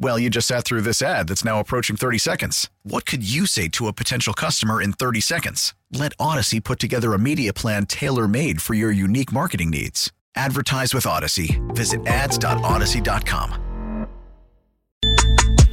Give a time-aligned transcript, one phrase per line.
[0.00, 2.70] Well, you just sat through this ad that's now approaching 30 seconds.
[2.84, 5.74] What could you say to a potential customer in 30 seconds?
[5.92, 10.12] Let Audacy put together a media plan tailor made for your unique marketing needs.
[10.36, 11.58] Advertise with Audacy.
[11.74, 13.64] Visit ads.audacy.com.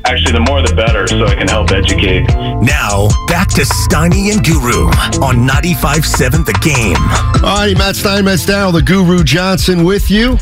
[0.05, 2.27] Actually, the more the better, so I can help educate.
[2.62, 4.85] Now, back to Steiny and Guru
[5.23, 6.95] on 95.7 The Game.
[7.43, 10.37] All righty, Matt Stein, Matt Style, the Guru Johnson with you.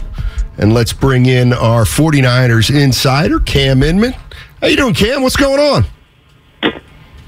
[0.57, 4.13] And let's bring in our 49ers insider, Cam Inman.
[4.61, 5.23] How you doing, Cam?
[5.23, 5.85] What's going on?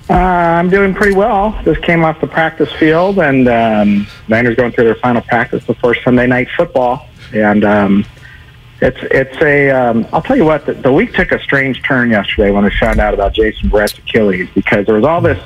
[0.07, 1.59] Uh, I'm doing pretty well.
[1.63, 5.95] Just came off the practice field, and um, Niners going through their final practice before
[5.95, 7.07] Sunday night football.
[7.33, 8.05] And um,
[8.81, 9.71] it's it's a.
[9.71, 10.67] Um, I'll tell you what.
[10.67, 13.97] The, the week took a strange turn yesterday when I found out about Jason Verrett's
[13.97, 15.41] Achilles because there was all this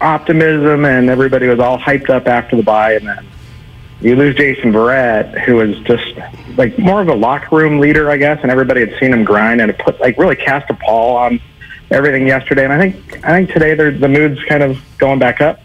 [0.00, 3.26] optimism and everybody was all hyped up after the bye, and then
[4.00, 6.18] you lose Jason Verrett, who was just
[6.56, 9.60] like more of a locker room leader, I guess, and everybody had seen him grind,
[9.60, 11.40] and it put like really cast a pall on
[11.90, 12.64] everything yesterday.
[12.64, 15.60] And I think I think today the mood's kind of going back up.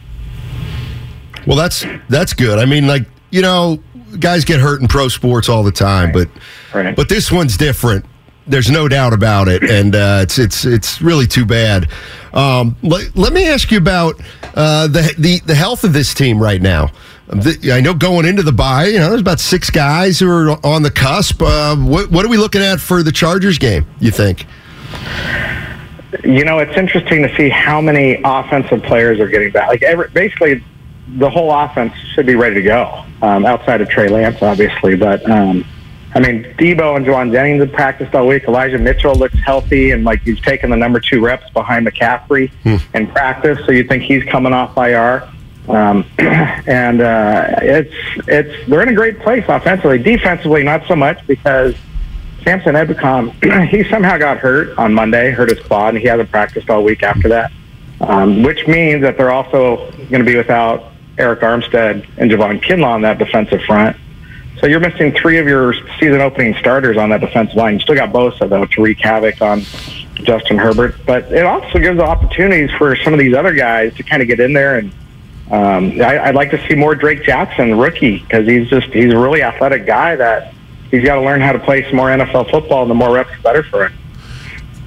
[1.48, 2.58] Well, that's that's good.
[2.60, 3.80] I mean, like you know,
[4.20, 6.28] guys get hurt in pro sports all the time, Right.
[6.74, 6.96] but Right.
[6.96, 8.06] but this one's different.
[8.48, 11.90] There's no doubt about it, and uh, it's it's it's really too bad.
[12.34, 14.22] Um, let, let me ask you about
[14.56, 16.92] uh, the, the the health of this team right now.
[17.28, 20.50] The- I know going into the bye, you know, there's about six guys who are
[20.66, 21.42] on the cusp.
[21.42, 23.86] Uh, what what are we looking at for the Chargers game?
[24.00, 24.46] You think?
[26.24, 29.68] You know, it's interesting to see how many offensive players are getting back.
[29.68, 30.64] Like every, basically,
[31.18, 33.04] the whole offense should be ready to go.
[33.22, 35.66] Um, outside of Trey Lance, obviously, but um,
[36.14, 38.46] I mean, Deebo and Jauan Jennings have practiced all week.
[38.48, 42.52] Elijah Mitchell looks healthy and like he's taken the number two reps behind McCaffrey
[42.94, 43.60] in practice.
[43.66, 45.28] So you think he's coming off IR.
[45.68, 47.94] Um, and uh, it's
[48.28, 49.98] it's they're in a great place offensively.
[49.98, 51.76] Defensively, not so much because
[52.44, 56.70] Samson Ebukam, he somehow got hurt on Monday, hurt his quad, and he hasn't practiced
[56.70, 57.52] all week after that.
[58.02, 62.88] Um, which means that they're also going to be without Arik Armstead and Javon Kinlaw
[62.88, 63.96] on that defensive front.
[64.60, 67.76] So you're missing three of your season opening starters on that defensive line.
[67.76, 69.62] You still got Bosa though to wreak havoc on
[70.16, 74.22] Justin Herbert, but it also gives opportunities for some of these other guys to kind
[74.22, 74.92] of get in there and.
[75.52, 79.14] Um, I, I'd like to see more Drake Jackson, the rookie, because he's just he's
[79.14, 80.54] a really athletic guy that
[80.90, 83.36] he's got to learn how to play some more NFL football, and the more reps,
[83.36, 83.94] the better for him.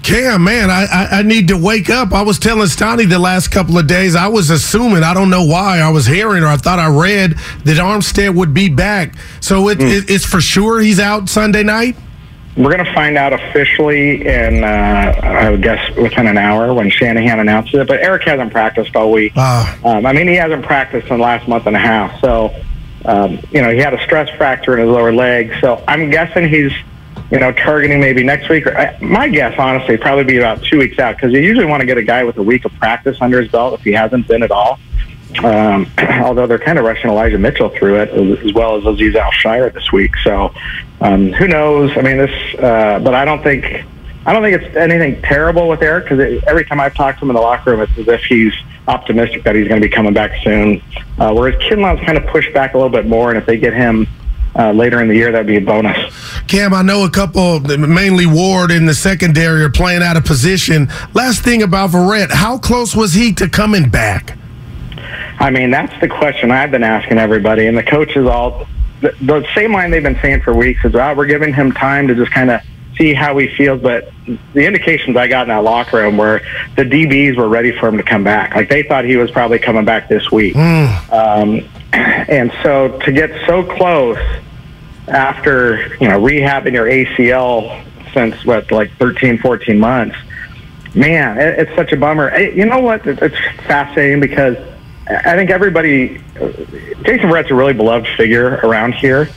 [0.02, 2.12] Cam, man, I, I, I need to wake up.
[2.12, 5.44] I was telling Stoney the last couple of days, I was assuming, I don't know
[5.44, 7.32] why, I was hearing or I thought I read
[7.64, 9.14] that Armstead would be back.
[9.40, 11.94] So it, it, it's for sure he's out Sunday night?
[12.58, 16.90] We're going to find out officially in, uh, I would guess, within an hour when
[16.90, 17.86] Shanahan announces it.
[17.86, 19.32] But Arik hasn't practiced all week.
[19.36, 19.78] Ah.
[19.84, 22.20] Um, I mean, he hasn't practiced in the last month and a half.
[22.20, 22.52] So,
[23.04, 25.54] um, you know, he had a stress fracture in his lower leg.
[25.60, 26.72] So I'm guessing he's,
[27.30, 28.66] you know, targeting maybe next week.
[28.66, 31.82] Or, I, my guess, honestly, probably be about two weeks out because you usually want
[31.82, 34.26] to get a guy with a week of practice under his belt if he hasn't
[34.26, 34.80] been at all.
[35.44, 35.90] Um,
[36.22, 39.92] although they're kind of rushing Elijah Mitchell through it as well as Azeez Al-Shaair this
[39.92, 40.16] week.
[40.24, 40.52] So
[41.00, 41.90] um, who knows?
[41.96, 43.84] I mean, this, uh, but I don't think.
[44.26, 47.30] I don't think it's anything terrible with Arik because every time I've talked to him
[47.30, 48.52] in the locker room, it's as if he's
[48.86, 50.82] optimistic that he's going to be coming back soon.
[51.18, 53.72] Uh, whereas Kinlaw's kind of pushed back a little bit more, and if they get
[53.72, 54.06] him
[54.54, 55.96] uh, later in the year, that'd be a bonus.
[56.46, 60.88] Cam, I know a couple, mainly Ward in the secondary, are playing out of position.
[61.14, 64.36] Last thing about Verrett, how close was he to coming back?
[65.40, 68.66] I mean, that's the question I've been asking everybody, and the coaches all
[69.00, 72.08] the, the same line they've been saying for weeks is, "Oh, we're giving him time
[72.08, 72.60] to just kind of
[72.96, 74.10] see how he feels." But
[74.54, 76.40] the indications I got in that locker room were
[76.76, 78.56] the DBs were ready for him to come back.
[78.56, 80.56] Like they thought he was probably coming back this week.
[80.56, 84.18] Um, and so to get so close
[85.06, 90.16] after you know rehabbing your ACL since what like 13, 14 months,
[90.94, 92.30] man, it, it's such a bummer.
[92.30, 93.06] Eh, You know what?
[93.06, 93.36] It- It's
[93.66, 94.56] fascinating because
[95.08, 96.18] I think everybody,
[97.02, 99.30] Jason Verrett's a really beloved figure around here,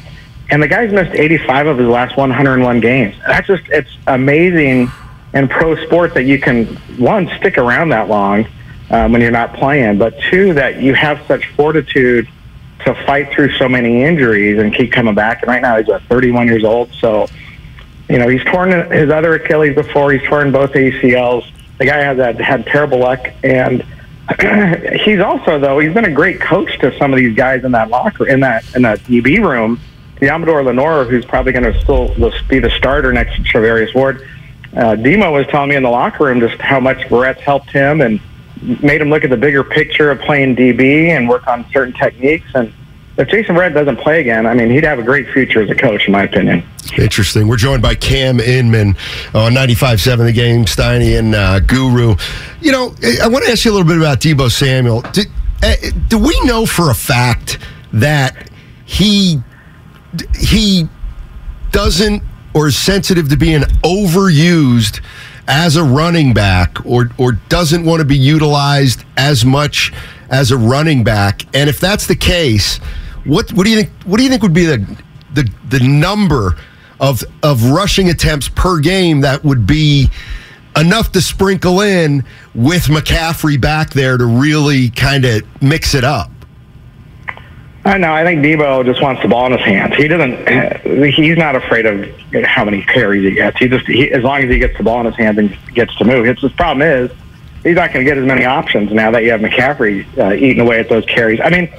[0.50, 3.16] and the guy's missed 85 of his last 101 games.
[3.26, 4.92] That's just it's amazing
[5.34, 6.66] in pro sport that you can
[6.98, 8.46] one stick around that long
[8.90, 12.28] um, when you're not playing, but two that you have such fortitude
[12.84, 15.42] to fight through so many injuries and keep coming back.
[15.42, 17.28] And right now he's at 31 years old, so
[18.10, 20.12] you know he's torn his other Achilles before.
[20.12, 21.50] He's torn both ACLs.
[21.78, 23.86] The guy has had had terrible luck, and
[25.04, 27.90] he's also though he's been a great coach to some of these guys in that
[27.90, 29.80] locker in that in that DB room.
[30.22, 32.14] Deommodore Lenoir, who's probably going to still
[32.48, 34.28] be the starter next to Charvarius Ward.
[34.76, 38.02] Uh, Demo was telling me in the locker room just how much Verrett's helped him
[38.02, 38.20] and
[38.84, 42.48] made him look at the bigger picture of playing DB and work on certain techniques.
[42.54, 42.72] And
[43.18, 45.76] if Jason Verrett doesn't play again, I mean, he'd have a great future as a
[45.76, 46.64] coach, in my opinion.
[46.98, 47.48] Interesting.
[47.48, 48.96] We're joined by Cam Inman
[49.34, 52.16] on 95.7 The Game, Steiny and uh, Guru.
[52.62, 55.04] You know, I want to ask you a little bit about Deebo Samuel.
[55.64, 55.76] Uh,
[56.08, 57.60] do we know for a fact
[57.94, 58.50] that
[58.86, 59.40] he
[60.36, 60.88] he
[61.72, 62.24] doesn't
[62.54, 65.02] or is sensitive to being overused
[65.48, 69.94] as a running back or or doesn't want to be utilized as much
[70.30, 72.80] as a running back and if that's the case
[73.26, 75.04] what what do you think what do you think would be the
[75.34, 76.56] the the number
[77.00, 80.10] of of rushing attempts per game that would be
[80.78, 82.24] enough to sprinkle in
[82.56, 86.32] with McCaffrey back there to really kind of mix it up
[87.84, 88.14] I know.
[88.14, 89.96] I think Deebo just wants the ball in his hands.
[89.96, 91.14] He doesn't.
[91.14, 92.08] He's not afraid of
[92.46, 93.58] how many carries he gets.
[93.58, 95.96] He just, he, as long as he gets the ball in his hands and gets
[95.96, 96.26] to move.
[96.26, 97.10] His, his problem is
[97.64, 100.60] he's not going to get as many options now that you have McCaffrey uh, eating
[100.60, 101.40] away at those carries.
[101.40, 101.74] I mean,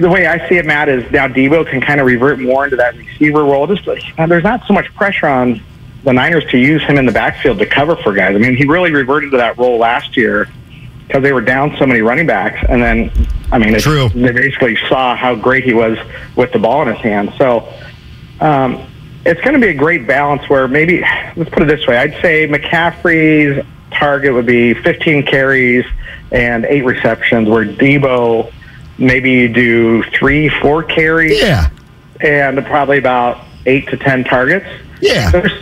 [0.00, 2.76] the way I see it, Matt, is now Deebo can kind of revert more into
[2.76, 3.66] that receiver role.
[3.66, 5.60] Just uh, there's not so much pressure on
[6.04, 8.34] the Niners to use him in the backfield to cover for guys.
[8.34, 10.48] I mean, he really reverted to that role last year
[11.06, 12.64] because they were down so many running backs.
[12.68, 13.10] And then,
[13.52, 14.08] I mean, True.
[14.08, 15.98] they basically saw how great he was
[16.36, 17.32] with the ball in his hand.
[17.38, 17.72] So
[18.40, 18.86] um,
[19.24, 21.02] it's going to be a great balance where maybe,
[21.36, 25.84] let's put it this way, I'd say McCaffrey's target would be 15 carries
[26.32, 28.52] and eight receptions, where Deebo
[29.02, 31.40] maybe you do three, four carries.
[31.40, 31.68] Yeah.
[32.20, 34.66] And probably about eight to 10 targets.
[35.00, 35.30] Yeah.
[35.30, 35.52] There's,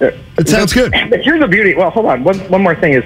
[0.00, 0.92] It uh, sounds good.
[1.10, 1.74] But here's the beauty.
[1.74, 2.24] Well, hold on.
[2.24, 3.04] One, one more thing is,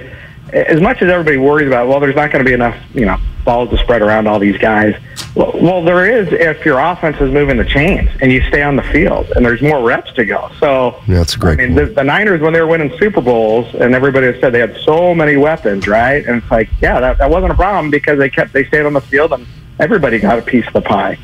[0.51, 3.17] as much as everybody worries about, well, there's not going to be enough, you know,
[3.43, 4.95] balls to spread around all these guys.
[5.35, 8.83] Well, there is if your offense is moving the chains and you stay on the
[8.83, 10.51] field and there's more reps to go.
[10.59, 13.73] So Yeah, that's great I mean, the, the Niners when they were winning Super Bowls
[13.75, 16.23] and everybody said they had so many weapons, right?
[16.25, 18.93] And it's like, yeah, that, that wasn't a problem because they kept they stayed on
[18.93, 19.47] the field and
[19.79, 21.17] everybody got a piece of the pie.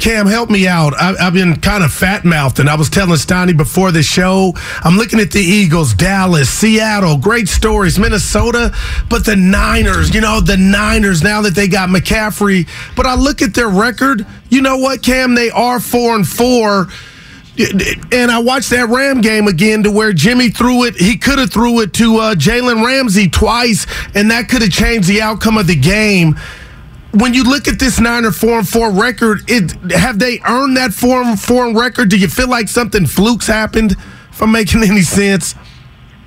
[0.00, 0.94] Cam, help me out.
[0.94, 4.52] I, I've been kind of fat mouthed, and I was telling Steiny before the show.
[4.82, 8.74] I'm looking at the Eagles, Dallas, Seattle, great stories, Minnesota,
[9.08, 12.68] but the Niners, you know, the Niners now that they got McCaffrey.
[12.96, 14.26] But I look at their record.
[14.48, 15.34] You know what, Cam?
[15.34, 16.88] They are four and four.
[18.10, 20.96] And I watched that Ram game again to where Jimmy threw it.
[20.96, 25.06] He could have threw it to uh, Jalen Ramsey twice, and that could have changed
[25.06, 26.36] the outcome of the game
[27.12, 30.76] when you look at this nine or four and four record, it have they earned
[30.76, 32.08] that four and four record?
[32.08, 33.96] Do you feel like something flukes happened?
[34.32, 35.54] From making any sense?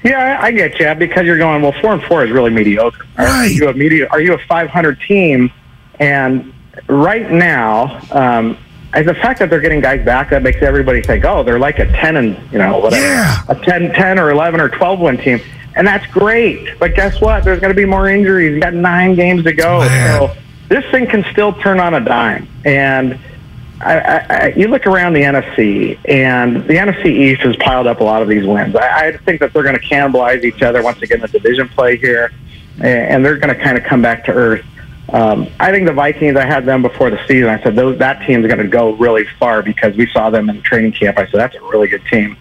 [0.03, 1.61] Yeah, I get you because you're going.
[1.63, 3.05] Well, four and four is really mediocre.
[3.17, 3.47] Right.
[3.47, 5.51] Are you a medi- Are you a 500 team?
[5.99, 6.53] And
[6.87, 8.57] right now, um,
[8.93, 11.79] as the fact that they're getting guys back, that makes everybody think, oh, they're like
[11.79, 13.41] a 10 and you know whatever, Yeah.
[13.49, 15.41] a 10, 10 or 11 or 12 win team,
[15.75, 16.77] and that's great.
[16.77, 17.43] But guess what?
[17.43, 18.53] There's going to be more injuries.
[18.53, 20.19] You got nine games to go, Man.
[20.19, 20.35] so
[20.69, 22.47] this thing can still turn on a dime.
[22.63, 23.19] And
[23.81, 28.03] I, I, you look around the NFC, and the NFC East has piled up a
[28.03, 28.75] lot of these wins.
[28.75, 31.67] I, I think that they're going to cannibalize each other once again in the division
[31.69, 32.31] play here,
[32.81, 34.65] and, they're going to kind of come back to earth.
[35.11, 36.35] Um, I think the Vikings.
[36.35, 37.49] I had them before the season.
[37.49, 40.61] I said those that team's going to go really far because we saw them in
[40.63, 41.17] training camp.
[41.19, 42.35] I said that's a really good team.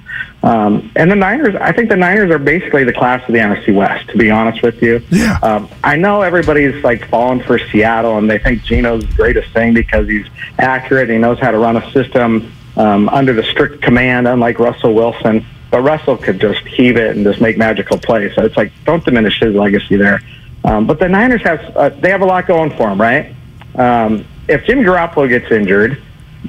[0.44, 3.74] Um, and the Niners, I think the Niners are basically the class of the NFC
[3.74, 4.08] West.
[4.10, 5.38] To be honest with you, Yeah.
[5.42, 9.72] um, I know everybody's like falling for Seattle, and they think Geno's the greatest thing
[9.72, 10.26] because he's
[10.58, 11.08] accurate.
[11.08, 15.46] He knows how to run a system um, under the strict command, unlike Russell Wilson.
[15.70, 18.34] But Russell could just heave it and just make magical plays.
[18.34, 20.20] So it's like don't diminish his legacy there.
[20.62, 23.34] Um, but the Niners have uh, they have a lot going for them, right?
[23.76, 26.00] Um, if Jimmy Garoppolo gets injured,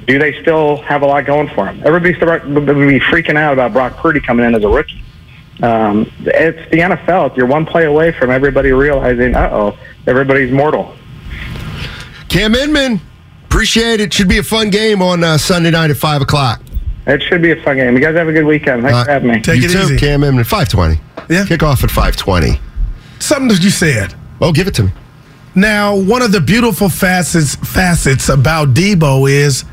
[0.04, 1.82] do they still have a lot going for them?
[1.84, 5.02] Everybody's start- would be freaking out about Brock Purdy coming in as a rookie.
[5.62, 7.34] Um, it's the NFL.
[7.36, 10.94] You're one play away from everybody realizing, uh oh, everybody's mortal.
[12.28, 13.00] Cam Inman,
[13.44, 14.12] appreciate it.
[14.12, 16.60] Should be a fun game on uh, Sunday night at 5 o'clock.
[17.06, 17.94] It should be a fun game.
[17.94, 18.82] You guys have a good weekend.
[18.82, 19.40] Thanks for having me.
[19.40, 19.96] Take you it too, easy.
[19.96, 21.00] Cam Inman, 520.
[21.30, 21.46] Yeah.
[21.46, 22.60] Kick off at 520.
[23.20, 24.14] Something that you said.
[24.40, 24.90] Oh, give it to me.
[25.54, 29.64] Now, one of the beautiful facets facets about Deebo is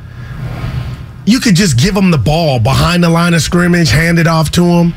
[1.25, 4.51] you could just give him the ball behind the line of scrimmage, hand it off
[4.51, 4.93] to him.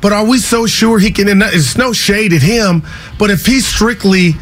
[0.00, 1.26] But are we so sure he can?
[1.42, 2.82] It's no shade at him,
[3.18, 4.32] but if he's strictly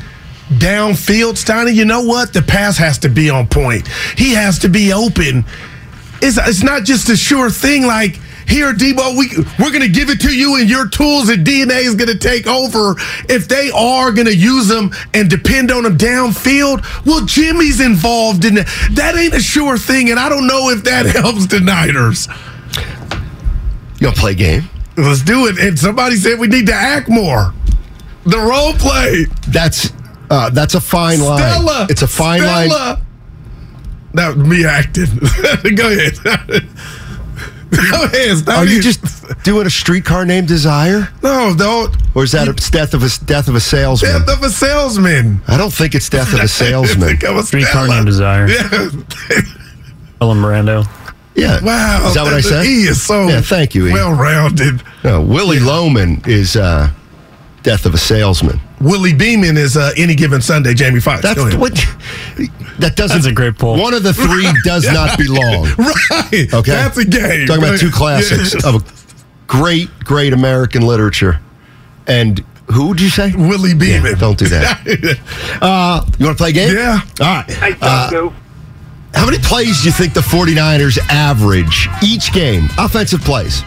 [0.48, 2.32] downfield, Steiny, you know what?
[2.32, 3.86] The pass has to be on point.
[4.16, 5.44] He has to be open.
[6.22, 8.18] It's, it's not just a sure thing like
[8.50, 11.82] here, Deebo, we, we're going to give it to you and your tools and DNA
[11.82, 12.96] is going to take over.
[13.28, 18.44] If they are going to use them and depend on them downfield, well, Jimmy's involved
[18.44, 18.66] in that.
[18.92, 22.28] That ain't a sure thing, and I don't know if that helps the Niners.
[24.00, 24.62] You gonna play a game?
[24.96, 25.58] Let's do it.
[25.58, 27.52] And somebody said we need to act more.
[28.24, 29.26] The role play.
[29.48, 29.92] That's
[30.30, 31.86] uh, that's a fine line.
[31.90, 32.68] It's a fine line.
[34.14, 35.06] That was me acting.
[35.76, 36.68] Go ahead.
[37.70, 38.36] Go ahead.
[38.36, 38.56] Steiny.
[38.56, 39.00] Are you just
[39.44, 41.08] doing a streetcar named Desire?
[41.22, 41.94] No, don't.
[42.16, 44.10] Or is that a death of a death of a salesman?
[44.12, 45.40] Death of a salesman.
[45.46, 47.08] I don't think it's death of a salesman.
[47.08, 47.94] Think of a Streetcar Stella.
[47.94, 48.48] named Desire.
[48.48, 49.40] Yeah.
[50.20, 50.84] Ellen Mirando.
[51.34, 51.62] Yeah.
[51.64, 52.08] Wow.
[52.08, 52.64] Is that what I said?
[52.66, 53.92] He is so Yeah, thank you, E.
[53.92, 54.82] well rounded.
[55.04, 56.90] No, Willie Loman is uh,
[57.62, 58.60] death of a salesman.
[58.80, 60.74] Willie Beeman is uh, any given Sunday.
[60.74, 61.22] Jamie Foxx.
[61.22, 61.72] That's what.
[62.80, 63.18] That doesn't.
[63.18, 63.76] That's a great pull.
[63.78, 65.66] One of the three does not belong.
[65.78, 66.48] Right.
[66.54, 67.46] Okay, That's a game.
[67.46, 68.70] Talking about two classics Yeah.
[68.74, 71.40] of great, great American literature.
[72.06, 73.32] And who would you say?
[73.36, 74.12] Willie Beeman.
[74.12, 75.18] Yeah, don't do that.
[75.60, 76.74] uh, you want to play a game?
[76.74, 77.00] Yeah.
[77.20, 77.76] All right.
[77.82, 78.30] Uh,
[79.12, 82.68] how many plays do you think the 49ers average each game?
[82.78, 83.62] Offensive plays.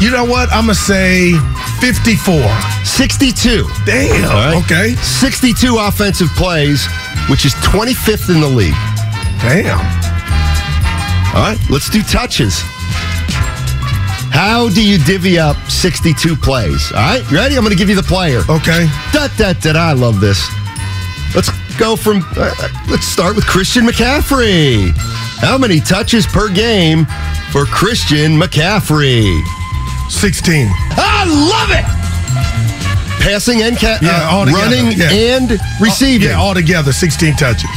[0.00, 0.48] You know what?
[0.52, 1.32] I'm going to say
[1.80, 2.40] 54.
[2.84, 3.66] 62.
[3.84, 4.22] Damn.
[4.24, 4.62] Right.
[4.64, 4.94] Okay.
[4.94, 6.86] 62 offensive plays,
[7.28, 8.74] which is 25th in the league.
[9.42, 9.78] Damn.
[11.34, 12.60] All right, let's do touches.
[14.30, 16.90] How do you divvy up 62 plays?
[16.92, 17.56] All right, you ready?
[17.56, 18.40] I'm going to give you the player.
[18.48, 18.86] Okay.
[19.12, 20.48] Da, da, da, da, I love this.
[21.34, 22.54] Let's go from, uh,
[22.88, 24.92] let's start with Christian McCaffrey.
[25.40, 27.06] How many touches per game
[27.52, 29.42] for Christian McCaffrey?
[30.08, 30.68] 16.
[30.96, 31.84] I love it!
[33.22, 35.10] Passing and ca- Yeah, uh, all running yeah.
[35.10, 36.28] and receiving.
[36.28, 37.68] Yeah, all together, 16 touches.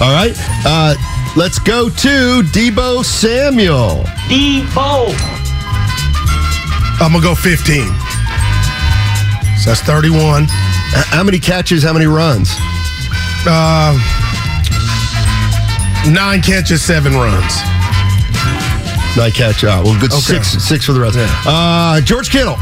[0.00, 0.34] All right.
[0.66, 0.94] Uh,
[1.36, 4.02] let's go to Deebo Samuel.
[4.28, 5.14] Deebo.
[7.00, 7.84] I'm going to go 15.
[9.58, 10.42] So that's 31.
[10.44, 10.48] H-
[11.06, 11.82] How many catches?
[11.84, 12.50] How many runs?
[13.46, 13.94] Uh,
[16.10, 17.52] nine catches, seven runs.
[19.16, 19.62] Nine catch.
[19.64, 20.10] Uh, well, good.
[20.12, 20.20] Okay.
[20.42, 20.48] Six.
[20.64, 21.16] Six for the rest.
[21.46, 22.56] Uh, George Kittle.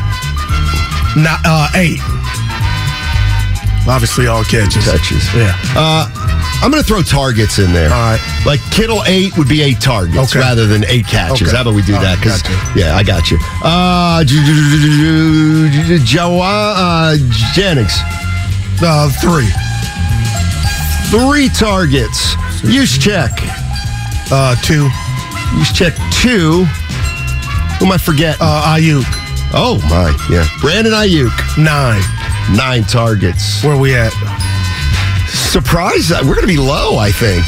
[1.17, 2.01] Not, uh, eight.
[3.89, 4.85] Obviously, all catches.
[4.85, 5.25] Catches.
[5.35, 5.55] Yeah.
[5.77, 6.07] Uh,
[6.63, 7.91] I'm going to throw targets in there.
[7.91, 8.43] All right.
[8.45, 10.41] Like Kittle eight would be eight targets Okay.
[10.41, 11.49] rather than eight catches.
[11.49, 11.57] Okay.
[11.57, 12.19] How about we do All that?
[12.19, 12.79] Because gotcha.
[12.79, 13.39] yeah, I got you.
[13.65, 17.17] Uh, J- J- J- J- Joa uh,
[17.55, 17.95] Jennings.
[18.83, 19.49] Uh, three.
[21.11, 22.35] Three targets.
[22.63, 23.33] Juszczyk.
[24.31, 24.89] Uh, two.
[25.59, 26.65] Juszczyk two.
[27.79, 28.41] Who am I forgetting?
[28.41, 29.05] Uh, Aiyuk.
[29.55, 30.47] oh my, yeah.
[30.61, 31.33] Brandon Aiyuk.
[31.59, 32.03] Nine.
[32.57, 33.63] Nine targets.
[33.65, 34.13] Where we at?
[35.29, 36.11] Surprise!
[36.13, 37.45] uh, We're going to be low, I think.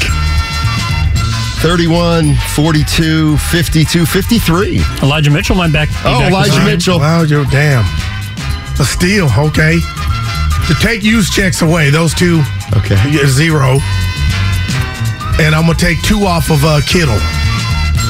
[1.61, 4.81] 31, 42, 52, 53.
[5.01, 5.87] Elijah Mitchell might back.
[6.03, 6.65] Oh, back Elijah week.
[6.65, 6.99] Mitchell.
[6.99, 7.85] Wow, you're damn.
[8.79, 9.79] A steal, okay.
[10.67, 12.41] To take Juszczyk's away, those two
[12.75, 12.95] Okay.
[13.27, 13.77] zero.
[15.39, 17.19] And I'm gonna take two off of uh, Kittle.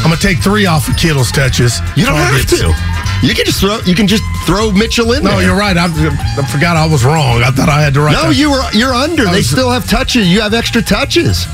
[0.03, 1.79] I'm gonna take three off of Kittle's touches.
[1.95, 2.73] You don't have to.
[3.25, 3.79] You can just throw.
[3.85, 5.47] You can just throw Mitchell in No, there.
[5.47, 5.77] you're right.
[5.77, 7.41] I, I forgot I was wrong.
[7.41, 8.13] I thought I had to write.
[8.13, 8.35] No, that.
[8.35, 8.61] you were.
[8.73, 9.23] You're under.
[9.25, 10.27] I They was- still have touches.
[10.27, 11.45] You have extra touches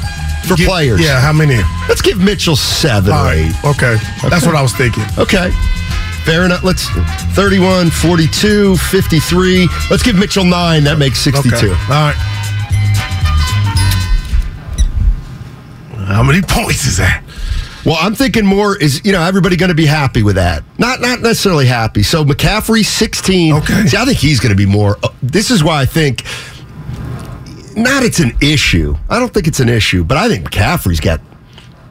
[0.47, 0.99] for Give- players.
[0.99, 1.61] Yeah, how many?
[1.87, 3.37] Let's give Mitchell seven All or right.
[3.37, 3.65] eight.
[3.65, 3.97] Okay.
[4.29, 5.03] That's what I was thinking.
[5.19, 5.51] Okay.
[6.25, 6.63] Fair enough.
[6.63, 6.89] Let's
[7.35, 9.67] 31, 42, 53.
[9.91, 10.83] Let's give Mitchell nine.
[10.85, 11.55] That makes 62.
[11.55, 11.67] Okay.
[11.69, 12.15] All right.
[16.07, 17.23] How many points is that?
[17.89, 20.63] Well, I'm thinking more is you know everybody going to be happy with that.
[20.77, 22.03] Not not necessarily happy.
[22.03, 23.53] So McCaffrey 16.
[23.55, 23.87] Okay.
[23.87, 24.97] See, I think he's going to be more.
[25.01, 26.23] uh, This is why I think
[27.75, 28.95] not it's an issue.
[29.09, 31.19] I don't think it's an issue, but I think McCaffrey's got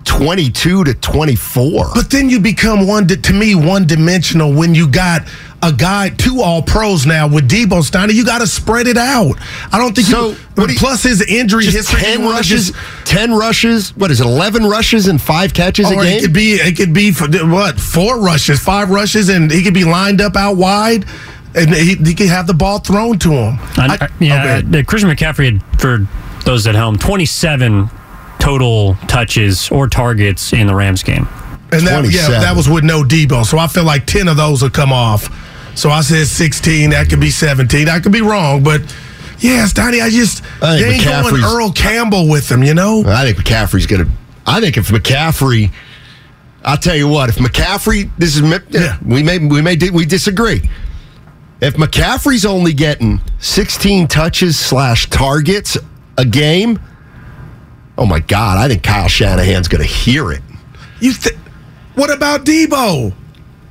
[0.08, 1.90] 22 to 24.
[1.94, 5.22] But then you become one di- to me one dimensional when you got
[5.62, 8.12] a guy two all pros now with Deebo Steiner.
[8.12, 9.34] You got to spread it out.
[9.70, 10.36] I don't think So, you.
[10.54, 13.90] what you- plus his injury just history, 10 rushes, just- 10 rushes.
[13.96, 14.26] What is it?
[14.26, 16.04] 11 rushes and 5 catches a game?
[16.04, 19.74] it could be it could be for what four rushes, five rushes, and he could
[19.74, 21.04] be lined up out wide,
[21.54, 23.58] and he, he could have the ball thrown to him.
[23.76, 24.78] I, I- yeah, okay.
[24.78, 26.06] uh, Christian McCaffrey had, for
[26.44, 27.90] those at home, 27
[28.48, 31.28] total touches or targets in the Rams game.
[31.70, 33.44] And that, yeah, that was with no Deebo.
[33.44, 35.28] So I feel like 10 of those will come off.
[35.76, 36.90] So I said 16.
[36.90, 37.90] That could be 17.
[37.90, 38.80] I could be wrong, but
[39.38, 43.04] yes, Donnie, I just, I think they ain't going Earl Campbell with him, you know?
[43.06, 44.10] I think McCaffrey's going to.
[44.46, 45.70] I think if McCaffrey.
[46.64, 47.28] I'll tell you what.
[47.28, 48.98] If McCaffrey, this is yeah.
[49.06, 50.68] we may we may we disagree.
[51.60, 55.78] If McCaffrey's only getting 16 touches slash targets
[56.16, 56.80] a game,
[57.98, 60.40] oh my God, I think Kyle Shanahan's going to hear it.
[61.00, 61.36] You th-
[61.94, 63.12] What about Deebo?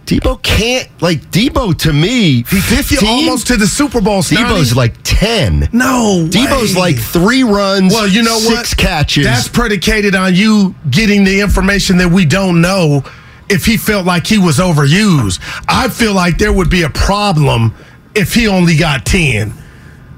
[0.05, 2.43] Deebo can't like Deebo to me.
[2.43, 4.21] He took you almost to the Super Bowl.
[4.21, 5.67] Deebo's like ten.
[5.73, 6.27] No,
[6.75, 6.79] way.
[6.79, 7.93] like three runs.
[7.93, 8.65] Well, you know six what?
[8.67, 9.25] Six catches.
[9.25, 13.03] That's predicated on you getting the information that we don't know.
[13.49, 17.75] If he felt like he was overused, I feel like there would be a problem
[18.15, 19.53] if he only got ten.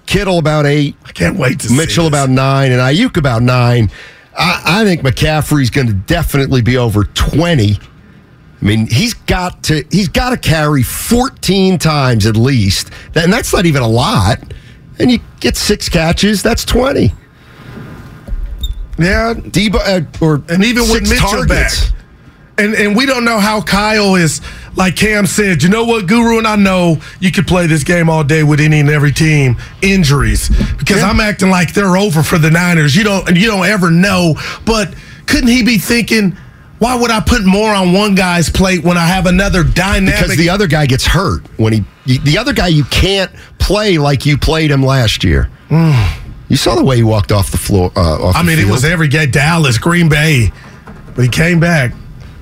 [0.06, 0.96] Kittle about eight.
[1.06, 3.90] I can't wait to Mitchell about nine, and Aiyuk about nine.
[4.38, 7.78] I, I think McCaffrey's going to definitely be over 20.
[7.80, 13.54] I mean, he's got to he's got to carry 14 times at least, and that's
[13.54, 14.40] not even a lot.
[15.00, 17.14] And you get six catches, that's 20.
[19.02, 21.92] Yeah, Deebo uh, or and even with Mitchell targets.
[21.92, 22.00] back,
[22.58, 24.42] and and we don't know how Kyle is
[24.76, 28.10] like Cam said, you know what, Guru, and I know you could play this game
[28.10, 29.58] all day with any and every team.
[29.82, 31.10] Injuries, because yeah.
[31.10, 32.96] I'm acting like they're over for the Niners.
[32.96, 34.36] You don't, you don't ever know.
[34.66, 34.94] But
[35.26, 36.38] couldn't he be thinking?
[36.80, 40.20] Why would I put more on one guy's plate when I have another dynamic?
[40.20, 41.84] Because the other guy gets hurt when he.
[42.06, 45.50] The other guy you can't play like you played him last year.
[45.70, 46.18] Mm.
[46.52, 47.92] You saw the way he walked off the floor.
[47.96, 48.70] Uh, off I mean, field.
[48.70, 49.32] it was every game.
[49.32, 50.52] Dallas, Green Bay,
[51.16, 51.94] but he came back.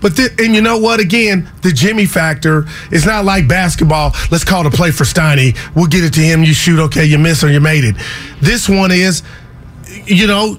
[0.02, 1.00] But the, and you know what?
[1.00, 4.14] Again, the Jimmy factor is not like basketball.
[4.32, 5.56] Let's call the play for Steiny.
[5.76, 6.44] We'll get it to him.
[6.44, 7.96] You shoot, okay, you miss or you made it.
[8.42, 9.22] This one is,
[10.06, 10.58] you know,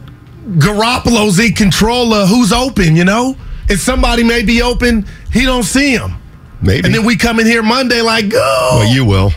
[0.59, 2.95] Garoppolo's in control of who's open.
[2.95, 3.37] You know,
[3.69, 6.15] if somebody may be open, he don't see him.
[6.63, 6.87] Maybe.
[6.87, 8.69] And then we come in here Monday like, go.
[8.75, 9.33] Well, you will.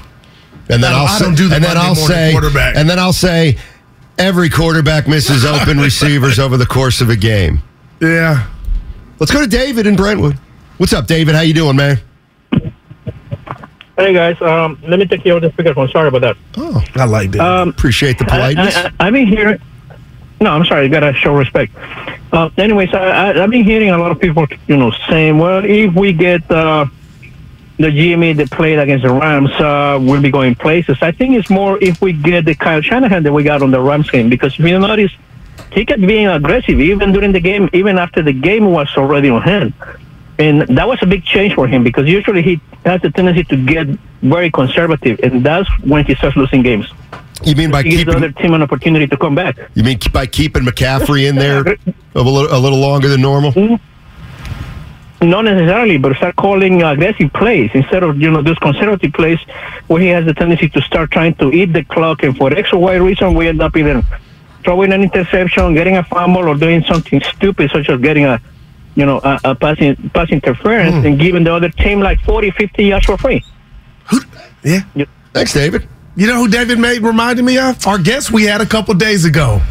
[0.69, 2.75] And then No, I'll I say, don't do the and then Monday I'll say, quarterback.
[2.75, 3.57] and then I'll say,
[4.17, 7.61] every quarterback misses open receivers over the course of a game.
[7.99, 8.47] Yeah.
[9.19, 10.37] Let's go to David in Brentwood.
[10.77, 11.35] What's up, David?
[11.35, 11.99] How you doing, man?
[13.95, 15.91] Hey guys, um, let me take you over the speakerphone.
[15.91, 16.37] Sorry about that.
[16.57, 17.41] Oh, I like that.
[17.41, 18.75] Um, Appreciate the politeness.
[18.75, 19.61] I, I, have been hearing.
[20.41, 20.85] No, I'm sorry.
[20.85, 21.75] You gotta show respect.
[22.31, 25.63] Uh, anyways, I, I, I've been hearing a lot of people, you know, saying, "Well,
[25.63, 26.87] if we get uh,
[27.77, 31.49] the Jimmy that played against the Rams, uh, we'll be going places." I think it's
[31.49, 34.53] more if we get the Kyle Shanahan that we got on the Rams game, because
[34.59, 35.11] if you notice,
[35.71, 39.41] he kept being aggressive even during the game, even after the game was already on
[39.41, 39.73] hand.
[40.39, 43.55] And that was a big change for him because usually he has a tendency to
[43.55, 43.87] get
[44.21, 46.91] very conservative, and that's when he starts losing games.
[47.43, 49.57] You mean by he keeping the other team an opportunity to come back?
[49.73, 51.59] You mean by keeping McCaffrey in there
[52.15, 53.51] a little, a little longer than normal?
[53.51, 53.75] Mm-hmm.
[55.23, 59.39] Not necessarily, but start calling aggressive plays instead of you know those conservative plays
[59.87, 62.73] where he has the tendency to start trying to eat the clock, and for X
[62.73, 64.01] or Y reason, we end up either
[64.63, 68.39] throwing an interception, getting a fumble, or doing something stupid such as getting a
[68.95, 71.05] you know, a, a pass, in, pass interference Hmm.
[71.07, 73.43] and giving the other team like 40, 50 yards for free.
[74.63, 74.81] Yeah.
[75.33, 75.87] Thanks, David.
[76.15, 77.85] You know who David made reminded me of?
[77.87, 79.61] Our guest we had a couple days ago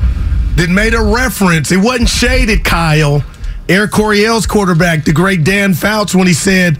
[0.56, 1.70] that made a reference.
[1.72, 3.22] It wasn't shaded, Kyle.
[3.68, 6.78] Air Coryell's quarterback, the great Dan Fouts, when he said,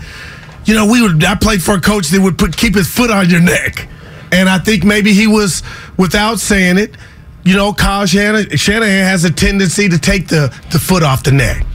[0.65, 3.11] you know, we would I played for a coach that would put keep his foot
[3.11, 3.89] on your neck.
[4.31, 5.63] And I think maybe he was,
[5.99, 6.97] without saying it,
[7.45, 11.33] you know, Kyle Shanahan, Shanahan has a tendency to take the, the foot off the
[11.33, 11.67] neck.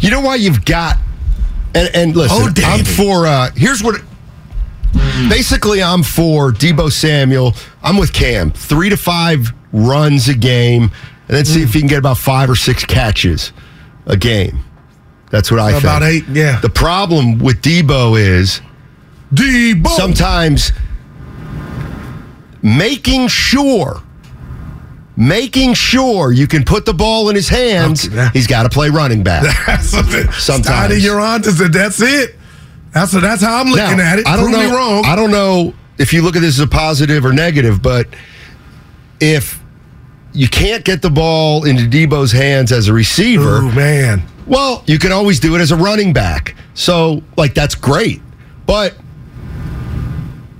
[0.00, 0.96] You know why you've got
[1.74, 4.00] and, and listen, Oh, I'm for uh here's what
[5.28, 7.54] basically I'm for Deebo Samuel.
[7.82, 8.50] I'm with Cam.
[8.50, 10.84] Three to five runs a game,
[11.28, 13.52] and then see if he can get about five or six catches
[14.06, 14.64] a game.
[15.30, 15.84] That's what I think.
[15.84, 16.60] About eight, yeah.
[16.60, 18.60] The problem with Deebo is
[19.34, 19.88] Deebo.
[19.88, 20.72] sometimes
[22.62, 24.02] making sure
[25.16, 29.22] making sure you can put the ball in his hands he's got to play running
[29.22, 29.88] back That's.
[30.44, 31.02] Sometimes.
[31.02, 31.72] You're on to it.
[31.72, 32.34] That's it.
[32.92, 34.26] That's that's how I'm looking Now, at it.
[34.26, 34.70] I don't Prove know.
[34.70, 35.04] me wrong.
[35.06, 38.06] I don't know if you look at this as a positive or negative, but
[39.20, 39.62] if
[40.36, 44.22] you can't get the ball into Deebo's hands as a receiver, Ooh, man.
[44.46, 46.54] well, you can always do it as a running back.
[46.74, 48.20] So, like, that's great.
[48.66, 48.94] But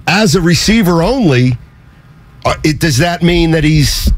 [0.07, 1.53] as a receiver only,
[2.45, 4.11] uh, it, does that mean that he's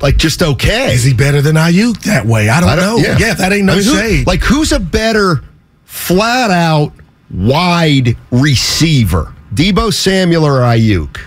[0.00, 0.92] like just okay?
[0.92, 2.48] Is he better than Aiyuk that way?
[2.48, 2.96] I don't, know.
[2.98, 3.34] Yeah.
[3.34, 5.42] that ain't no I mean, who- like, who's a better
[5.84, 6.92] flat out
[7.30, 9.32] wide receiver?
[9.54, 11.18] Deebo Samuel or Aiyuk?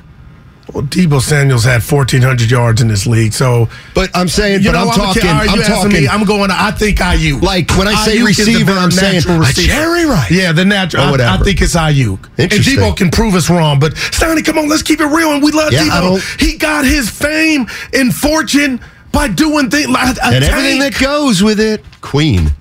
[0.74, 3.68] Well, Deebo Samuel's had 1,400 yards in this league, so.
[3.96, 5.92] But I'm saying, but know, I'm I'm talking, kid- I'm talking.
[5.94, 6.08] me?
[6.08, 6.50] I'm going.
[6.50, 7.42] To I think Aiyuk.
[7.42, 9.68] Like, when I say Aiyuk receiver, I'm saying receiver.
[9.68, 10.30] Jerry Rice.
[10.30, 11.16] Yeah, the natural.
[11.16, 12.30] Or oh, I, I think it's Aiyuk.
[12.38, 12.52] And.
[12.52, 13.80] Deebo can prove us wrong.
[13.80, 15.32] But Stoney, come on, let's keep it real.
[15.32, 16.40] And we love Yeah, Deebo.
[16.40, 18.80] He got his fame and fortune
[19.12, 21.84] by doing things like and everything that goes with it.
[22.02, 22.52] Queen.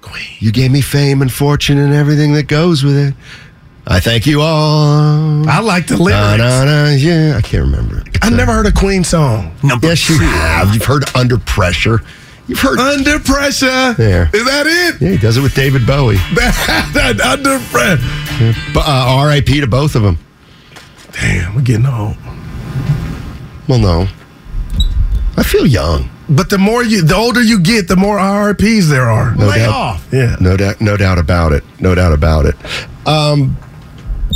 [0.00, 0.26] Queen.
[0.38, 3.14] You gave me fame and fortune and everything that goes with it.
[3.86, 5.48] I thank you all.
[5.48, 6.38] I like the Na, lyrics.
[6.38, 7.98] na, na, yeah, I can't remember.
[7.98, 8.18] it.
[8.22, 9.54] I never heard a Queen song.
[9.62, 10.72] Number Yes, you have.
[10.72, 12.00] You've heard Under Pressure.
[12.46, 12.78] You've heard.
[12.78, 13.94] Under pressure.
[13.94, 14.28] There.
[14.34, 15.00] Is that it?
[15.02, 16.16] yeah, he does it with David Bowie.
[16.34, 18.54] that under pressure.
[18.74, 19.60] But uh, R.I.P.
[19.60, 20.18] to both of them.
[21.12, 22.16] Damn, we're getting old.
[23.66, 24.06] Well, no.
[25.38, 26.10] I feel young.
[26.28, 29.34] But the more you, the older you get, the more RRPs there are.
[29.36, 29.74] No Lay doubt.
[29.74, 30.08] off.
[30.12, 30.36] Yeah.
[30.40, 30.80] No doubt.
[30.82, 31.64] No doubt about it.
[31.80, 32.56] No doubt about it.
[33.06, 33.56] Um,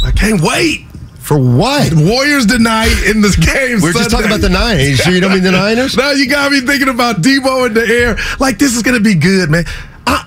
[0.05, 0.87] I can't wait.
[1.19, 1.93] for what?
[1.95, 3.81] Warriors tonight in this game.
[3.83, 5.05] We're just talking about the Niners.
[5.07, 5.97] You you don't mean the Niners?
[5.99, 8.17] Now you got me thinking about Deebo in the air.
[8.41, 9.65] Like this is gonna be good, man.
[10.07, 10.27] I,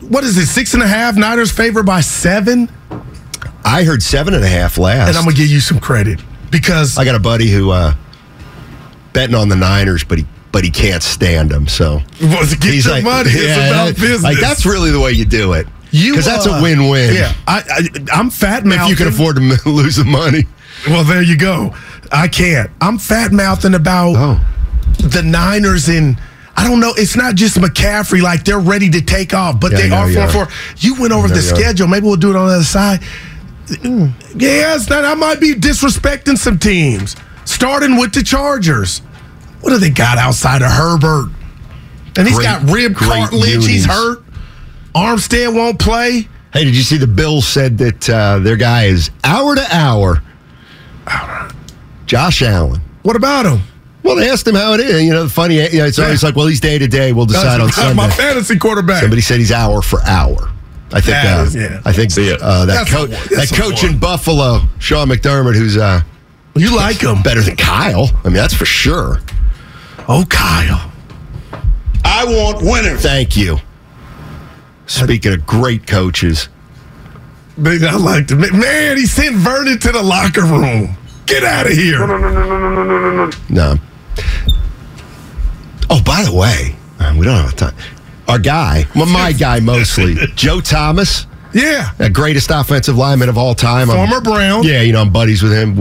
[0.00, 0.46] what is it?
[0.46, 1.16] Six and a half.
[1.16, 2.68] Niners favored by seven.
[3.64, 5.08] I heard seven and a half last.
[5.10, 6.20] And I'm gonna give you some credit
[6.50, 7.94] because I got a buddy who uh,
[9.12, 11.68] betting on the Niners, but he but he can't stand them.
[11.68, 14.22] So Well, get your money, it's about business.
[14.24, 15.66] Like that's really the way you do it.
[15.92, 17.14] You because that's a uh, win-win.
[17.14, 18.82] Yeah, I, I I'm fat mouthing.
[18.84, 20.44] if you can afford to lose the money.
[20.88, 21.74] Well, there you go.
[22.10, 22.70] I can't.
[22.80, 24.44] I'm fat mouthing about Oh,
[24.98, 26.18] the Niners and
[26.56, 26.92] I don't know.
[26.96, 28.20] It's not just McCaffrey.
[28.20, 30.54] Like they're ready to take off, but Yeah, they know are four four.
[30.78, 31.86] You went over the schedule.
[31.86, 33.00] Maybe we'll do it on the other side.
[34.34, 37.16] Yes, that I might be disrespecting some teams.
[37.44, 38.98] Starting with the Chargers.
[39.60, 41.30] What do they got outside of Herbert?
[42.16, 43.66] And he's Great- got rib cartilage.
[43.66, 44.21] He's hurt.
[44.94, 46.28] Armstead won't play.
[46.52, 50.22] hey, did you see the Bills said that uh, their guy is hour to hour?
[52.06, 52.80] Josh Allen.
[53.02, 53.60] What about him?
[54.02, 55.02] Well, they asked him how it is.
[55.02, 55.54] You know, the funny.
[55.56, 57.12] You know, it's always like, well, he's day to day.
[57.12, 57.94] We'll decide on That's Sunday.
[57.94, 59.00] my fantasy quarterback.
[59.00, 60.50] Somebody said he's hour for hour.
[60.92, 61.06] I think.
[61.06, 61.80] That uh, is- yeah.
[61.84, 63.98] I think uh, that That's coach, that coach in.
[63.98, 66.02] Buffalo, Sean McDermott, who's uh,
[66.54, 67.22] You like him?
[67.22, 68.10] better than Kyle.
[68.24, 69.20] I mean, that's for sure.
[70.08, 70.90] Oh, Kyle.
[72.04, 73.00] I want winners.
[73.02, 73.58] Thank you.
[74.86, 76.48] Speaking of great coaches,
[77.60, 78.40] Big, I liked him.
[78.40, 80.96] Man, he sent Vernon to the locker room.
[81.26, 81.98] Get out of here.
[82.06, 82.16] no.
[82.16, 83.74] no, no, no.
[85.90, 87.74] Oh, by the way, uh, we don't have time.
[88.28, 91.90] Our guy, well, my guy mostly, Joe Thomas, Yeah.
[91.98, 93.90] the greatest offensive lineman of all time.
[93.90, 94.62] I'm- Former Brown.
[94.64, 95.74] Yeah, you know, I'm buddies with him.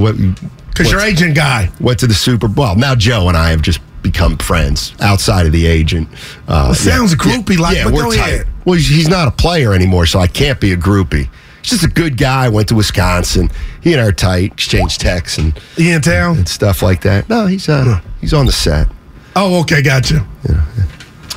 [0.70, 1.70] Because your agent guy.
[1.80, 2.76] went to the Super Bowl.
[2.76, 6.10] Now Joe and I have just become friends outside of the agent.
[6.48, 8.46] Uh, Well, sounds groupie-like, Yeah, but we're go tight.
[8.62, 8.66] Ahead.
[8.66, 11.30] Well, he's, he's not a player anymore, so I can't be a groupie.
[11.62, 12.50] He's just a good guy.
[12.50, 13.50] Went to Wisconsin.
[13.82, 14.54] He and I are tight.
[14.54, 16.38] Exchange texts and, He in town?
[16.38, 17.30] and stuff like that.
[17.30, 18.88] No, he's uh, he's on the set.
[19.36, 20.26] Oh, okay, gotcha.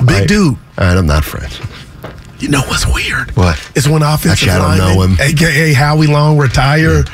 [0.05, 0.55] Big I- dude.
[0.79, 1.61] All right, I'm not friends.
[2.41, 3.31] You know what's weird?
[3.37, 3.57] What?
[3.77, 5.37] It's when offensive Actually, I don't know linemen, him.
[5.39, 7.05] aka Howie Long, retire,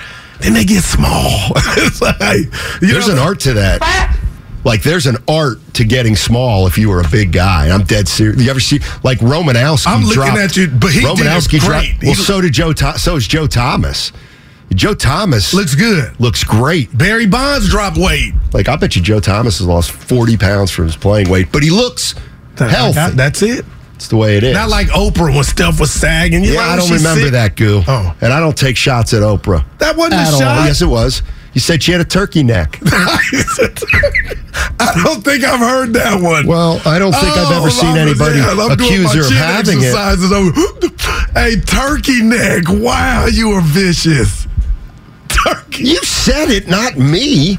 [0.41, 1.53] then they get small.
[1.77, 2.39] it's like,
[2.81, 4.17] you There's know, an art to that.
[4.65, 7.71] Like there's an art to getting small if you were a big guy.
[7.71, 8.43] I'm dead serious.
[8.43, 9.87] You ever see like Romanowski?
[9.87, 11.95] I'm looking dropped- at you, but he did Romanowski dropped- great.
[12.03, 12.75] Well, He- so did Joe.
[12.97, 14.13] So is Joe Thomas.
[14.75, 16.13] Joe Thomas looks good.
[16.21, 16.97] looks great.
[16.97, 18.35] Barry Bonds dropped weight.
[18.53, 21.63] Like I bet you Joe Thomas has lost 40 pounds from his playing weight, but
[21.63, 22.15] he looks
[22.57, 22.95] That- healthy.
[22.95, 23.65] Got- that's it.
[23.97, 24.55] It's the way it is.
[24.55, 26.43] Not like Oprah when stuff was sagging.
[26.45, 27.33] You yeah, I don't remember sick.
[27.33, 27.83] that goo.
[27.87, 28.15] Oh.
[28.23, 29.65] And I don't take shots at Oprah.
[29.79, 30.41] That wasn't a At all.
[30.41, 30.67] shot.
[30.67, 31.23] Yes, it was.
[31.53, 32.79] You said she had a turkey neck.
[34.83, 36.47] I don't think I've heard that one.
[36.47, 39.31] Well, I don't think I've ever Oh, seen anybody yeah, I'm doing accuse her of
[39.33, 39.87] having it.
[39.87, 40.53] exercises over-
[41.35, 42.65] Hey, turkey neck.
[42.69, 44.47] Wow, you are vicious.
[45.29, 45.85] Turkey.
[45.85, 47.59] You said it, not me.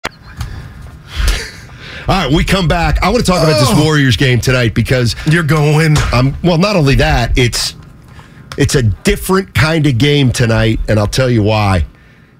[2.07, 3.01] All right, we come back.
[3.03, 3.83] I want to talk about this Oh.
[3.83, 5.95] Warriors game tonight because you're going.
[6.13, 7.75] Um, well, not only that, it's
[8.57, 11.85] it's a different kind of game tonight, and I'll tell you why.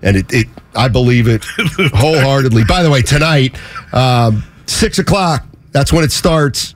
[0.02, 1.43] And it, it I believe it
[1.93, 2.63] wholeheartedly.
[2.65, 3.56] By the way, tonight,
[3.93, 5.45] um, six o'clock.
[5.71, 6.76] That's when it starts.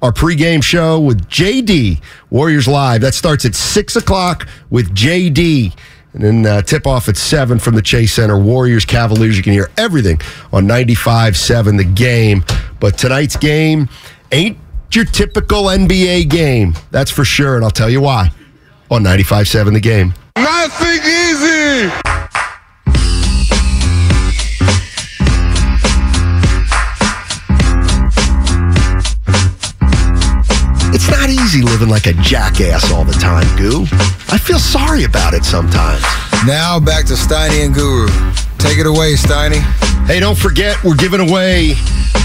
[0.00, 3.02] Our pregame show with JD Warriors Live.
[3.02, 5.74] That starts at six o'clock with JD.
[6.14, 8.38] And then uh, tip off at 7 from the Chase Center.
[8.38, 9.36] Warriors, Cavaliers.
[9.36, 10.20] You can hear everything
[10.52, 12.44] on 95 7, the game.
[12.80, 13.88] But tonight's game
[14.30, 14.58] ain't
[14.92, 16.74] your typical NBA game.
[16.90, 17.56] That's for sure.
[17.56, 18.30] And I'll tell you why
[18.90, 20.14] on 95 7, the game.
[20.36, 22.21] Nothing easy.
[30.94, 33.84] It's not easy living like a jackass all the time, Goo.
[34.28, 36.02] I feel sorry about it sometimes.
[36.46, 38.08] Now back to Steiny and Guru.
[38.58, 39.60] Take it away, Steiny.
[40.06, 41.72] Hey, don't forget, we're giving away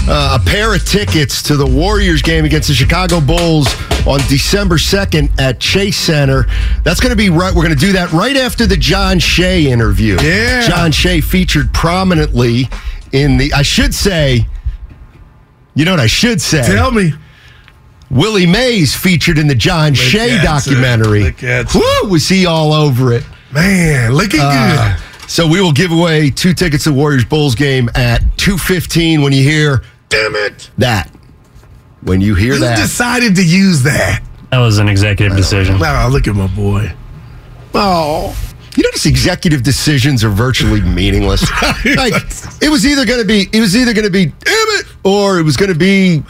[0.08, 3.68] uh, a pair of tickets to the Warriors game against the Chicago Bulls
[4.06, 6.46] on December 2nd at Chase Center.
[6.84, 7.54] That's going to be right.
[7.54, 10.16] We're going to do that right after the John Shea interview.
[10.20, 10.66] Yeah.
[10.66, 12.68] John Shea featured prominently
[13.12, 14.46] in the, I should say,
[15.74, 16.62] you know what I should say?
[16.62, 17.12] Tell me.
[18.10, 21.18] Willie Mays featured in the John Shea at documentary.
[21.20, 21.24] you.
[21.26, 21.80] Look at you.
[22.04, 23.24] Woo, was he all over it?
[23.52, 25.30] Man, looking Uh, good.
[25.30, 29.42] So we will give away two tickets to Warriors Bulls game at 2:15 when you
[29.42, 30.70] hear Damn it.
[30.78, 31.10] that.
[32.00, 32.76] When you hear Who that.
[32.78, 34.22] decided to use that?
[34.50, 35.78] That was an executive decision.
[35.78, 36.92] Wow, look at my boy.
[37.74, 38.34] Oh.
[38.76, 41.42] You notice executive decisions are virtually meaningless.
[41.84, 42.14] like
[42.62, 44.34] it was either going to be it was either going to be damn
[44.78, 46.22] it or it was going to be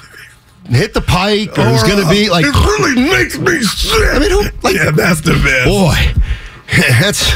[0.76, 3.61] hit the pike or, it was going to be uh, like It really makes me
[3.62, 4.14] sick.
[4.14, 5.66] I mean, who, like yeah, that's the best.
[5.66, 6.22] boy,
[7.00, 7.33] that's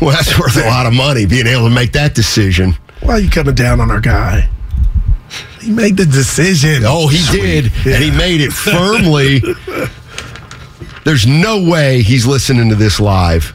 [0.00, 2.74] well, that's worth a lot of money being able to make that decision.
[3.02, 4.48] Why are you coming down on our guy?
[5.60, 6.82] He made the decision.
[6.84, 9.40] Oh, he did, and he made it firmly.
[11.04, 13.54] There's no way he's listening to this live.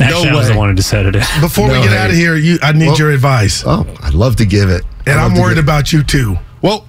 [0.00, 0.52] Actually, I was way.
[0.54, 1.24] the one who decided it.
[1.40, 1.98] Before No, we get hey.
[1.98, 3.64] out of here, you, I need Well- your advice.
[3.66, 4.82] Oh, I'd love to give it.
[5.06, 6.38] and I'd love I'm worried about you too.
[6.62, 6.86] Well,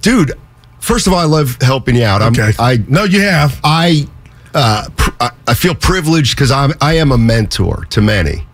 [0.00, 0.32] dude,
[0.80, 2.22] first of all, I love helping you out.
[2.22, 2.52] I'm, Okay.
[2.58, 3.60] I No, you have.
[3.64, 4.06] I
[4.54, 8.44] uh, pr- I- I feel privileged because I'm I am a mentor to many.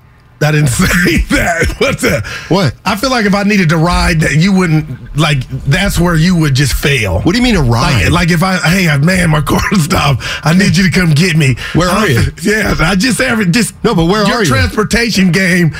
[0.43, 1.75] I didn't say that.
[1.79, 2.27] What's that?
[2.49, 2.75] What?
[2.85, 5.49] I feel like if I needed to ride, that you wouldn't like.
[5.49, 7.21] That's where you would just fail.
[7.23, 8.05] What do you mean a ride?
[8.11, 10.23] Like, like if I, hey man, my car stopped.
[10.45, 11.55] I need you to come get me.
[11.75, 12.53] Where are don't- you?
[12.53, 14.49] Yeah, I just ever just No, but where your are you?
[14.51, 15.75] transportation game.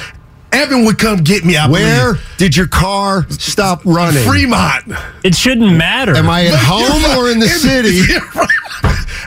[0.55, 1.57] Evan would come get me.
[1.57, 2.29] I Where believe.
[2.39, 4.23] did your car stop running?
[4.25, 4.85] Fremont.
[5.25, 6.15] It shouldn't matter.
[6.17, 8.01] Am I at home or in the city?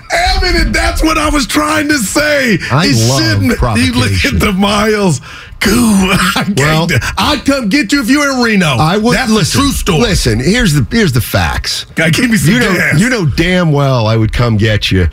[0.10, 2.58] Evan, and that's what I was trying to say.
[2.72, 5.20] I It love shouldn't- You look at the miles.
[5.60, 6.14] Goo.
[6.58, 6.88] Well,
[7.18, 8.68] I'd come get you if you were in Reno.
[8.78, 9.60] I would That's listen.
[9.60, 10.00] the true story.
[10.02, 11.86] Listen, here's the here's the facts.
[11.96, 13.00] Gotta give me some You know, gas.
[13.00, 15.08] you know damn well I would come get you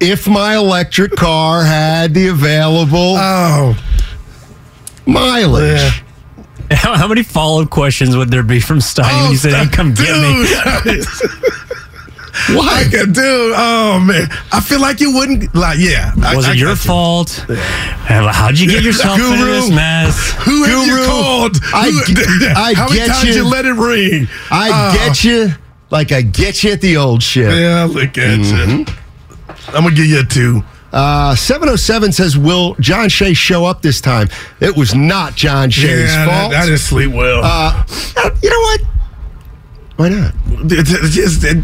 [0.00, 3.76] if my electric car had the available Oh,
[5.06, 5.80] mileage.
[5.80, 6.76] Yeah.
[6.76, 9.52] How, how many follow up questions would there be from Steiny when you oh, said,
[9.52, 10.42] hey, come get me?
[10.92, 11.02] me.
[12.34, 13.52] I do.
[13.54, 15.54] Oh man, I feel like you wouldn't.
[15.54, 16.12] Like, yeah.
[16.22, 16.88] I- Was I it your got you.
[16.88, 17.30] fault?
[18.08, 19.50] How'd you get yourself into Guru.
[19.52, 20.32] this mess?
[20.44, 21.56] Who have you Guru, called?
[21.74, 23.34] I I How many times you.
[23.42, 24.28] you let it ring?
[24.50, 25.50] I Oh, get you
[25.90, 27.52] like I get you at the old ship.
[27.52, 28.44] Yeah, look at you.
[28.44, 29.76] Mm-hmm.
[29.76, 30.62] I'm gonna give you a two.
[30.92, 34.28] Uh, 707 says, Will John Shea show up this time?
[34.60, 36.50] It was not John Shea's yeah, fault.
[36.52, 37.40] That, that didn't sleep well.
[37.42, 37.82] uh,
[38.42, 38.80] you know what?
[39.96, 40.34] Why not?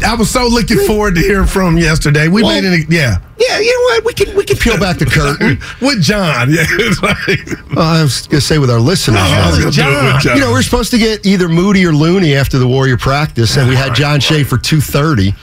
[0.03, 2.27] I was so looking forward to hearing from yesterday.
[2.27, 2.85] We Well- made it.
[2.89, 4.05] Yeah, Yeah, you know what?
[4.05, 5.59] We can we can peel back the curtain.
[5.81, 6.51] with John.
[6.51, 6.61] Yeah,
[7.01, 9.19] like, Well, I was going to say with our listeners.
[9.19, 9.63] I was now.
[9.63, 10.37] gonna do it with John.
[10.37, 13.67] You know, we're supposed to get either Moody or Looney after the Warrior practice, and
[13.67, 15.33] we had John Shea for two thirty.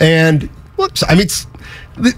[0.00, 0.44] And
[0.76, 1.46] whoops, I mean, it's,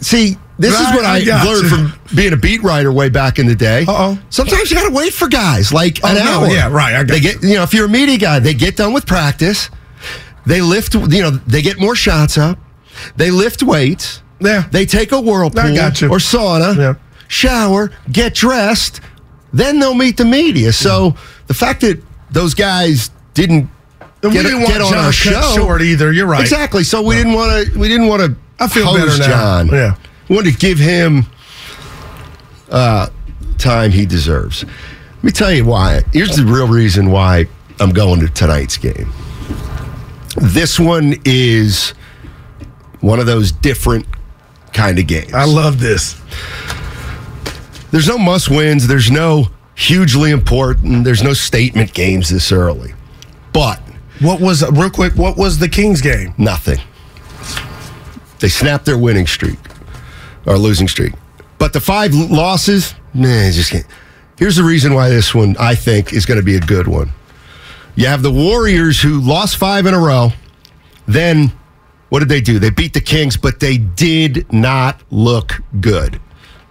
[0.01, 1.69] see, this is what I, I learned you.
[1.69, 3.83] from being a beat writer way back in the day.
[3.83, 4.19] Uh-oh.
[4.31, 6.49] Sometimes you got to wait for guys like Oh, an no, hour.
[6.49, 8.77] yeah, right, I got they get, you know, if you're a media guy, they get
[8.77, 9.69] done with practice,
[10.47, 12.59] they lift, you know, they get more shots up,
[13.17, 14.23] they lift weights.
[14.41, 14.65] Yeah.
[14.71, 16.09] They take a whirlpool I got you.
[16.09, 16.95] or sauna, Yeah.
[17.29, 19.01] shower, get dressed,
[19.53, 20.73] then they'll meet the media.
[20.73, 21.43] So mm-hmm.
[21.47, 23.71] the fact that those guys didn't
[24.23, 26.13] And we get, didn't get want on John our show short either.
[26.13, 26.41] You're right.
[26.41, 26.85] Exactly.
[26.85, 27.79] So we didn't want to.
[27.79, 28.37] We didn't want to.
[28.59, 29.27] I feel better now.
[29.27, 29.69] John.
[29.69, 29.95] Yeah.
[30.29, 31.27] We wanted to give him
[32.71, 33.09] uh,
[33.59, 34.65] time he deserves.
[35.17, 36.03] Let me tell you why.
[36.13, 37.47] Here's the real reason why
[37.81, 39.13] I'm going to tonight's game.
[40.37, 41.91] This one is
[43.01, 44.07] one of those different
[44.73, 45.33] kind of games.
[45.33, 46.21] I love this.
[47.91, 48.87] There's no must wins.
[48.87, 51.05] There's no hugely important.
[51.05, 52.93] There's no statement games this early.
[53.53, 53.81] But
[54.21, 55.15] What was real quick?
[55.15, 56.35] What was the Kings game?
[56.39, 56.81] nothing.
[58.41, 59.59] They snapped their winning streak
[60.47, 61.13] or losing streak.
[61.59, 63.87] But the five losses, man, just can't.
[64.39, 67.13] Here's the reason why this one I think is going to be a good one.
[67.95, 70.31] You have the Warriors who lost five in a row.
[71.07, 71.53] Then
[72.09, 72.59] what did they do?
[72.59, 76.21] They beat the Kings, but they did not look good.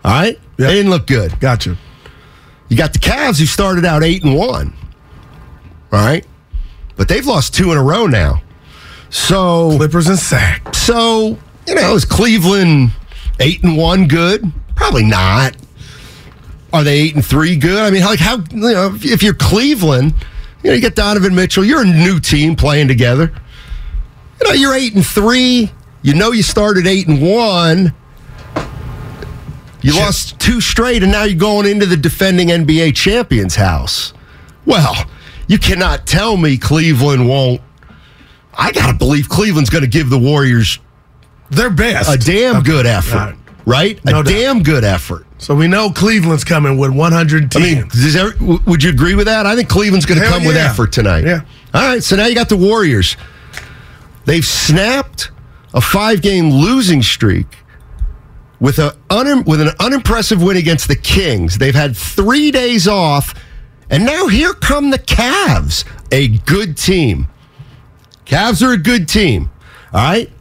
[0.04, 0.40] All right?
[0.58, 0.68] Yeah.
[0.68, 1.40] They didn't look good.
[1.40, 1.78] Gotcha.
[2.70, 4.74] You got the Cavs who started out eight and one.
[5.92, 6.26] All right.
[6.96, 8.42] But they've lost two in a row now.
[9.10, 10.74] So Clippers and sack.
[10.74, 12.92] so, you know, is Cleveland
[13.40, 14.52] eight and one good?
[14.76, 15.56] Probably not.
[16.72, 17.78] Are they eight and three good?
[17.78, 20.14] I mean, like how you know, if, you're Cleveland,
[20.64, 23.32] you know, you get Donovan Mitchell, you're a new team playing together.
[24.42, 25.72] You know, you're eight and three.
[26.02, 27.94] You know you started eight and one.
[29.82, 34.14] You lost two straight, and now you're going into the defending NBA champions house.
[34.66, 34.96] Well,
[35.48, 37.62] you cannot tell me Cleveland won't.
[38.54, 40.80] I gotta believe Cleveland's going to give the Warriors
[41.56, 42.14] Their best.
[42.14, 42.66] a damn Okay.
[42.72, 43.36] good effort, right.
[43.66, 44.06] right?
[44.06, 44.32] No a doubt.
[44.32, 45.26] damn good effort.
[45.38, 47.62] So we know Cleveland's coming with 110.
[47.62, 49.46] I mean, does every, would you agree with that?
[49.46, 51.26] I think Cleveland's going to come with effort tonight.
[51.26, 51.42] Yeah.
[51.74, 52.02] All right.
[52.04, 53.18] So now you got the Warriors.
[54.26, 55.32] They've snapped
[55.74, 57.58] a five-game losing streak
[58.62, 61.58] with a un, with an unimpressive win against the Kings.
[61.58, 63.34] They've had three days off,
[63.90, 67.28] and now here come the Cavs, a good team.
[68.26, 69.52] Cavs are a good team.
[69.92, 70.32] All right.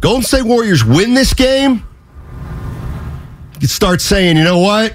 [0.00, 1.84] Golden State Warriors win this game.
[3.60, 4.94] You start saying, you know what?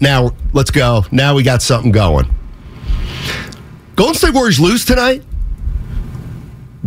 [0.00, 1.04] Now let's go.
[1.12, 2.26] Now we got something going.
[3.94, 5.22] Golden State Warriors lose tonight.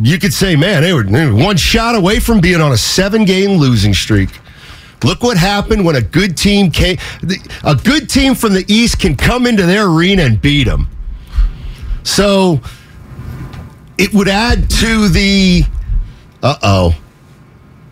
[0.02, 2.78] You could say, man, they were, they were one shot away from being on a
[2.78, 4.30] seven-game losing streak.
[5.04, 6.98] Look what happened when a good team came.
[7.64, 10.90] A good team from the East can come into their arena and beat them.
[12.04, 12.60] So
[13.98, 15.64] it would add to the
[16.44, 16.96] uh oh.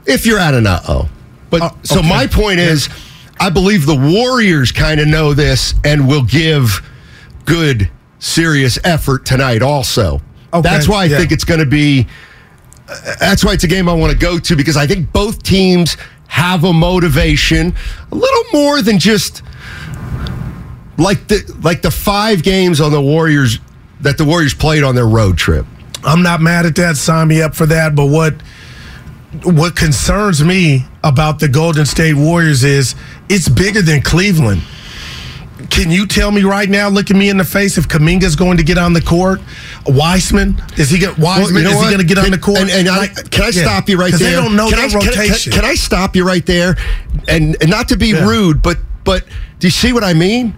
[0.06, 1.10] If you're at an uh oh.
[1.50, 2.10] But Uh, so okay.
[2.10, 2.89] my point is,
[3.39, 6.82] I believe the Warriors kind of know this and will give
[7.46, 7.89] good,
[8.20, 9.62] serious effort tonight.
[9.62, 10.22] Also,
[10.54, 11.18] Okay, that's why I yeah.
[11.18, 12.08] think it's going to be.
[12.88, 15.42] uh, That's why it's a game I want to go to because I think both
[15.44, 17.76] teams have a motivation,
[18.12, 19.42] a little more than just
[20.98, 23.60] like the like the five games on the Warriors
[24.02, 25.66] that the Warriors played on their road trip.
[26.04, 26.98] I'm not mad at that.
[26.98, 27.96] Sign me up for that.
[27.96, 28.36] But what
[29.43, 32.96] what concerns me about the Golden State Warriors is
[33.30, 34.62] it's bigger than Cleveland.
[35.69, 38.58] Can you tell me right now, look at me in the face, if Kuminga's going
[38.58, 39.39] to get on the court?
[39.88, 40.62] Wiseman?
[40.78, 41.54] Is he get Wiseman?
[41.56, 42.60] Well, you know is he going to get on the court?
[42.60, 43.63] And, and I, Like, can I yeah.
[43.63, 44.30] stop you right there?
[44.30, 45.52] They don't know can I, can can rotation.
[45.54, 46.76] Can, I stop you right there?
[47.28, 48.28] And, and not to be Yeah.
[48.28, 49.26] rude, but but
[49.60, 50.54] do you see what I mean?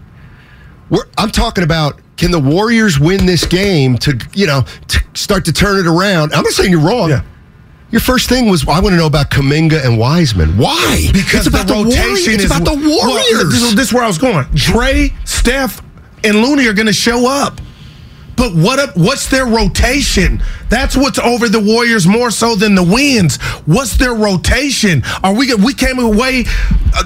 [0.90, 5.46] We're, I'm talking about can the Warriors win this game to you know to start
[5.46, 6.34] to turn it around?
[6.34, 7.10] I'm not saying you're wrong.
[7.10, 7.22] Yeah.
[7.92, 10.58] Your first thing was I want to know about Kuminga and Wiseman.
[10.58, 11.10] Why?
[11.14, 11.98] Because it's about the the, Warriors.
[11.98, 13.54] rotation It's is about the well, Warriors.
[13.54, 14.46] this, is, this is where I was going.
[14.54, 15.82] Dre, Steph,
[16.24, 17.62] and Looney are going to show up.
[18.36, 20.42] But what what's their rotation?
[20.70, 23.38] That's what's over the Warriors more so than the wins.
[23.66, 25.04] What's their rotation?
[25.24, 26.46] Are we we came away
[26.96, 27.04] uh,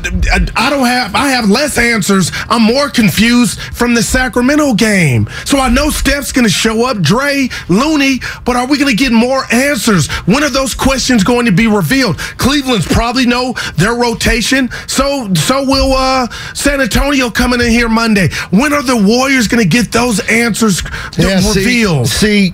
[0.55, 2.31] I don't have I have less answers.
[2.47, 5.27] I'm more confused from the Sacramento game.
[5.45, 8.97] So I know Steph's going to show up, Dre, Looney, but are we going to
[8.97, 10.07] get more answers?
[10.27, 12.17] When are those questions going to be revealed?
[12.17, 14.69] Cleveland's probably know their rotation.
[14.87, 18.29] So so will uh, San Antonio coming in here Monday.
[18.51, 20.81] When are the Warriors going to get those answers
[21.27, 22.07] Yeah, see- revealed?
[22.07, 22.53] See,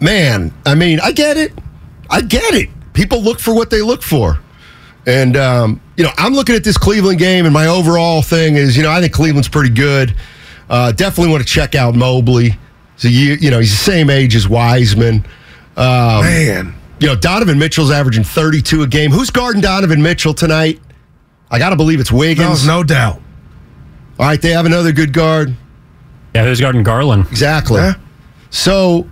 [0.00, 1.52] man, I mean, I get it.
[2.08, 2.68] I get it.
[2.92, 4.38] People look for what they look for.
[5.06, 8.76] And, um, you know, I'm looking at this Cleveland game, and my overall thing is,
[8.76, 10.14] you know, I think Cleveland's pretty good.
[10.68, 12.58] Uh, definitely want to check out Mobley.
[12.96, 15.24] So, you, you know, he's the same age as Wiseman.
[15.76, 16.74] Um, Man.
[16.98, 19.10] You know, Donovan Mitchell's averaging 32 a game.
[19.10, 20.80] Who's guarding Donovan Mitchell tonight?
[21.50, 22.66] I got to believe it's Wiggins.
[22.66, 23.20] No, no doubt.
[24.18, 25.54] All right, they have another good guard.
[26.36, 27.26] Yeah, who's guarding Garland?
[27.30, 27.80] Exactly.
[28.50, 29.08] So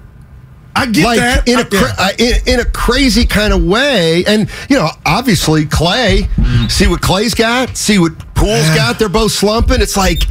[0.76, 1.48] I get like that.
[1.48, 4.88] in I a cra- uh, in, in a crazy kind of way, and you know,
[5.06, 6.28] obviously Klay.
[6.70, 7.76] See what Klay's got.
[7.76, 8.98] See what Poole's got.
[8.98, 9.80] They're both slumping.
[9.80, 10.24] It's like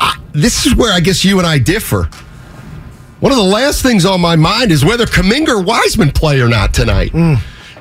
[0.00, 2.08] I, this is where I guess you and I differ.
[3.20, 6.48] One of the last things on my mind is whether Kuminga or Wiseman play or
[6.48, 7.12] not tonight.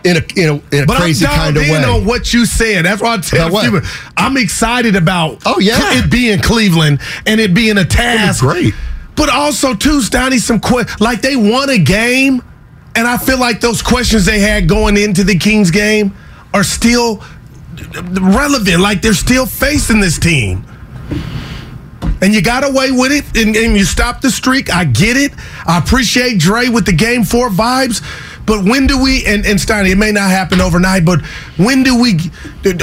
[0.04, 1.84] In a in a, in a But crazy I'm kind of way.
[1.84, 2.86] on what you said.
[2.86, 3.66] That's why I tell About what?
[3.66, 3.82] people
[4.18, 5.42] I'm excited about.
[5.46, 5.78] Oh, yeah.
[5.98, 8.42] it being Cleveland and it being a task.
[8.42, 8.74] great.
[9.16, 12.42] But also too, Stoney, some que- like they won a game,
[12.96, 16.14] and I feel like those questions they had going into the Kings game
[16.54, 17.22] are still
[17.94, 18.80] relevant.
[18.80, 20.66] Like they're still facing this team.
[22.22, 24.74] And you got away with it, and, and you stopped the streak.
[24.74, 25.32] I get it.
[25.66, 28.02] I appreciate Dre with the game four vibes.
[28.50, 31.22] But when do we, and, and Steiny, it may not happen overnight, but
[31.58, 32.14] when do we,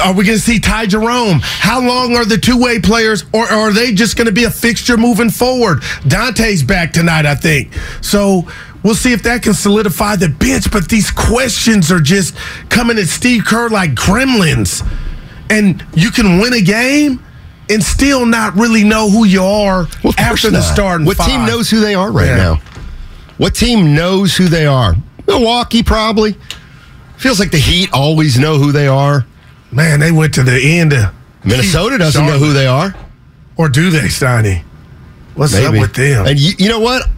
[0.00, 1.40] are we going to see Ty Jerome?
[1.42, 4.50] How long are the two way players, or, are they just going to be a
[4.50, 5.82] fixture moving forward?
[6.06, 7.72] Donte's back tonight, I think.
[8.00, 8.48] So
[8.84, 10.70] we'll see if that can solidify the bench.
[10.70, 12.36] But these questions are just
[12.68, 14.86] coming at Steve Kerr like gremlins.
[15.50, 17.24] And you can win a game
[17.68, 21.02] and still not really know who you are Well, after the not.
[21.04, 21.26] What five.
[21.26, 22.36] team knows who they are right Yeah.
[22.36, 22.60] now?
[23.38, 24.94] What team knows who they are?
[25.26, 26.36] Milwaukee probably.
[27.18, 29.26] Feels like the Heat always know who they are.
[29.72, 31.12] Man, they went to the end of
[31.44, 32.94] Minnesota doesn't know who they are.
[33.56, 34.62] Or do they, Steiny?
[35.34, 36.26] What's up with them?
[36.26, 37.08] And you, you know what?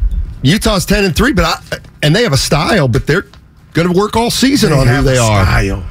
[0.43, 3.27] Utah's ten and three, but I, and they have a style, but they're
[3.73, 5.45] going to work all season on who they a are.
[5.45, 5.85] style.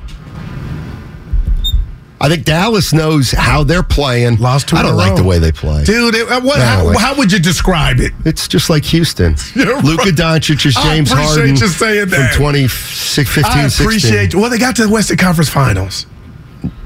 [2.19, 4.37] I think Dallas knows how they're playing.
[4.37, 5.17] Lost two I don't like row.
[5.17, 5.83] the way they play.
[5.83, 8.11] Dude, it- uh, what, how, like- how would you describe it?
[8.25, 9.35] It's just like Houston.
[9.53, 10.09] You're Luka.
[10.09, 12.33] Doncic is I James appreciate Harden you saying that.
[12.33, 14.39] from 2015, I appreciate you.
[14.39, 16.07] Well, they got to the Western Conference Finals.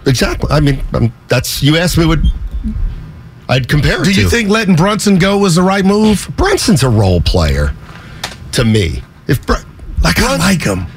[0.05, 0.49] Exactly.
[0.51, 2.19] I mean, um, that's you asked me what
[3.47, 4.09] I'd compare it to.
[4.09, 4.21] Do to.
[4.21, 6.29] you think letting Brunson go was the right move?
[6.35, 7.73] Brunson's a role player
[8.53, 9.01] to me?
[9.27, 9.53] If Br-
[10.03, 10.87] Like, I like him.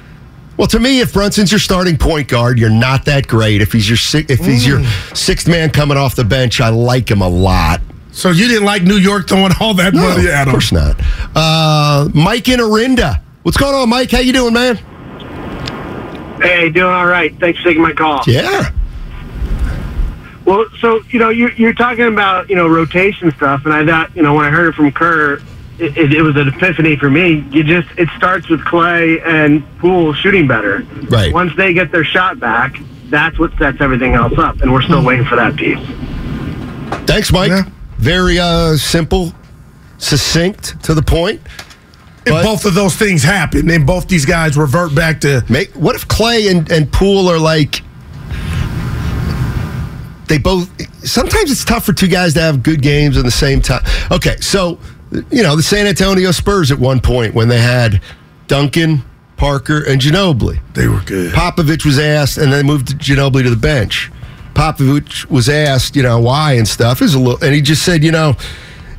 [0.57, 3.61] Well, to me, if Brunson's your starting point guard, you're not that great.
[3.61, 5.17] If he's your si- if he's your Mm.
[5.17, 7.81] sixth man coming off the bench, I like him a lot.
[8.13, 10.49] So you didn't like New York throwing all that No, money at him?
[10.49, 10.97] of course not.
[11.35, 13.21] Uh, Mike in Orinda.
[13.43, 14.13] What's going on, Mike?
[14.13, 14.79] How you doing, man?
[16.41, 17.35] Hey, doing all right.
[17.41, 18.23] Thanks for taking my call.
[18.27, 18.71] Yeah.
[20.45, 24.15] Well, so you know, you're, you're talking about you know rotation stuff, and I thought
[24.15, 25.41] you know when I heard it from Kerr,
[25.79, 27.47] it, it, it was an epiphany for me.
[27.51, 30.87] You just it starts with Klay and Poole shooting better.
[31.09, 31.33] Right.
[31.33, 35.05] Once they get their shot back, that's what sets everything else up, and we're still
[35.05, 35.79] waiting for that piece.
[37.07, 37.67] Thanks, Mike.
[37.99, 39.33] Very uh, simple,
[39.99, 41.41] succinct, to the point.
[42.27, 45.45] If both of those things happen, then both these guys revert back to.
[45.51, 47.83] Make, what if Klay and, and Poole are like
[50.27, 50.71] they both
[51.07, 53.85] sometimes it's tough for two guys to have good games in the same time.
[54.11, 54.79] Okay, so
[55.31, 58.01] you know, the San Antonio Spurs at one point when they had
[58.47, 59.03] Duncan,
[59.37, 60.61] Parker, and Ginobili.
[60.75, 61.33] They were good.
[61.33, 64.11] Popovich was asked and then moved Ginobili to the bench.
[64.55, 67.01] Popovich was asked, you know, why and stuff.
[67.01, 68.35] It was a little and he just said, you know,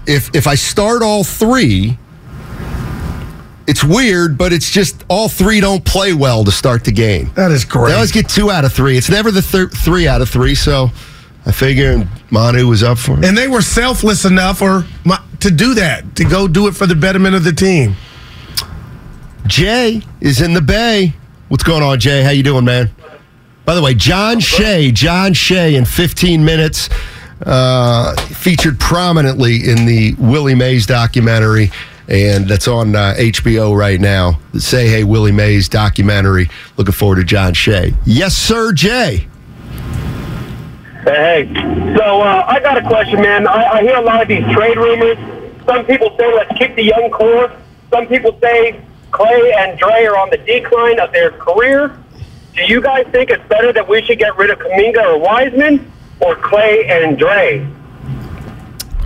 [0.06, 1.98] if if I start all three,
[3.68, 7.32] it's weird, but it's just all three don't play well to start the game.
[7.36, 7.90] That is great.
[7.90, 8.98] They always get two out of three.
[8.98, 10.56] It's never the thir- three out of three.
[10.56, 10.92] So
[11.46, 13.26] I figure Manu was up for it.
[13.26, 14.86] And they were selfless enough or
[15.42, 17.96] to do that, to go do it for the betterment of the team.
[19.46, 21.14] Jay is in the Bay.
[21.50, 22.24] What's going on, Jay?
[22.24, 22.90] How you doing, man?
[23.64, 26.90] By the way, John Shea, John Shea in 15 minutes
[27.46, 31.72] uh, featured prominently in the Willie Mays documentary,
[32.08, 34.40] and that's on uh, HBO right now.
[34.54, 36.50] The Say Hey Willie Mays documentary.
[36.78, 37.94] Looking forward to John Shea.
[38.06, 39.28] Yes, sir, Jay.
[41.06, 41.48] Hey,
[41.96, 43.48] so uh, I got a question, man.
[43.48, 45.18] I, I hear a lot of these trade rumors.
[45.66, 47.52] Some people say let's kick the young core.
[47.92, 48.82] Some people say
[49.12, 51.96] Klay and Dre are on the decline of their career.
[52.56, 55.92] Do you guys think it's better that we should get rid of Kuminga or Wiseman
[56.22, 57.66] or Klay and Dre?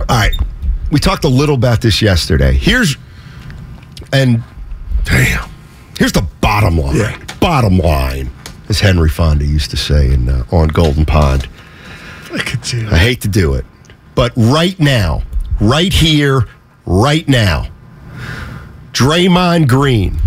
[0.00, 0.32] All right.
[0.90, 2.54] We talked a little about this yesterday.
[2.54, 2.96] Here's
[4.12, 4.42] and
[5.04, 5.48] damn.
[5.98, 7.26] Here's the bottom line.
[7.40, 8.30] Bottom line,
[8.68, 11.48] as Henry Fonda used to say in uh, on Golden Pond.
[12.32, 12.88] Look at you.
[12.88, 13.64] I hate to do it,
[14.14, 15.22] but right now,
[15.60, 16.46] right here,
[16.86, 17.66] right now,
[18.92, 20.18] Draymond Green.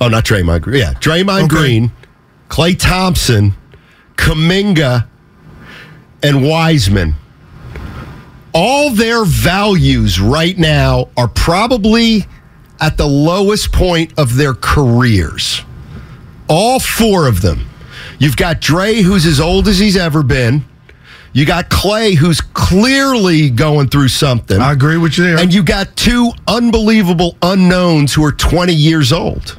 [0.00, 0.80] Oh, not Draymond Green.
[0.80, 1.92] Yeah, Draymond Green,
[2.48, 3.54] Klay Thompson,
[4.16, 5.06] Kuminga,
[6.22, 7.14] and Wiseman.
[8.52, 12.26] All their values right now are probably
[12.80, 15.62] at the lowest point of their careers.
[16.48, 17.69] All four of them.
[18.20, 20.62] You've got Dre, who's as old as he's ever been.
[21.32, 24.60] You got Klay, who's clearly going through something.
[24.60, 25.38] I agree with you there.
[25.38, 29.58] And you got two unbelievable unknowns who are 20 years old.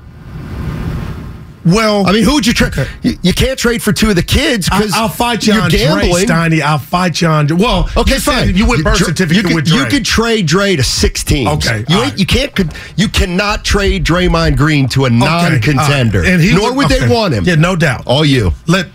[1.64, 2.74] Well, I mean, who would you trade?
[3.04, 5.70] You, you can't trade for two of the kids because I'll fight you you're on
[5.70, 6.12] gambling.
[6.12, 6.62] Dre, Steiny.
[6.62, 7.48] I'll fight you on.
[7.56, 8.56] Well, Okay, you fine.
[8.56, 9.78] You went birth Dre- certificate you could, with Dre.
[9.80, 11.50] You could trade Dre to six teams.
[11.66, 12.56] Okay, you ain't, you can't.
[12.56, 16.22] could- You cannot trade Draymond Green to a Okay, non-contender.
[16.22, 16.30] right.
[16.30, 17.00] And he nor would okay.
[17.06, 17.44] they want him.
[17.44, 18.04] Yeah, no doubt.
[18.08, 18.54] All you.
[18.68, 18.88] Let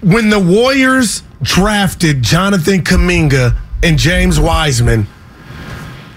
[0.00, 5.06] when the Warriors drafted Jonathan Kuminga and James Wiseman,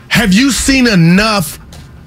[0.10, 1.60] have you seen enough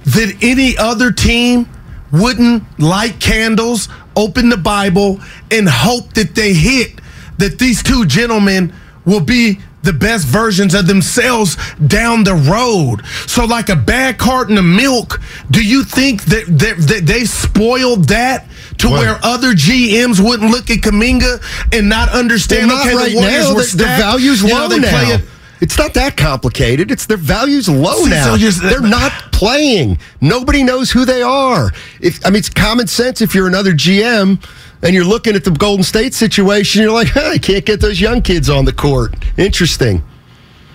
[0.04, 1.68] that any other team
[2.12, 7.00] wouldn't light candles, open the Bible, and hope that they hit
[7.38, 8.72] that these two gentlemen
[9.04, 11.56] will be the best versions of themselves
[11.88, 13.04] down the road.
[13.26, 18.04] So, like a bad carton of milk, do you think that, that, that they spoiled
[18.08, 18.46] that
[18.78, 21.42] to Well- where other GMs wouldn't look at Kuminga
[21.76, 22.68] and not understand?
[22.68, 23.54] Well, not okay, right the Warriors now.
[23.56, 24.00] were stacked.
[24.02, 24.90] values You know, low they now.
[24.90, 25.24] play it-
[25.62, 26.90] It's not that complicated.
[26.90, 28.36] It's their values low See, now.
[28.36, 29.96] so They're not playing.
[30.20, 31.70] Nobody knows who they are.
[32.00, 33.20] If I mean, it's common sense.
[33.20, 34.44] If you're another GM
[34.82, 38.00] and you're looking at the Golden State situation, you're like, huh, I can't get those
[38.00, 39.14] young kids on the court.
[39.38, 40.02] Interesting.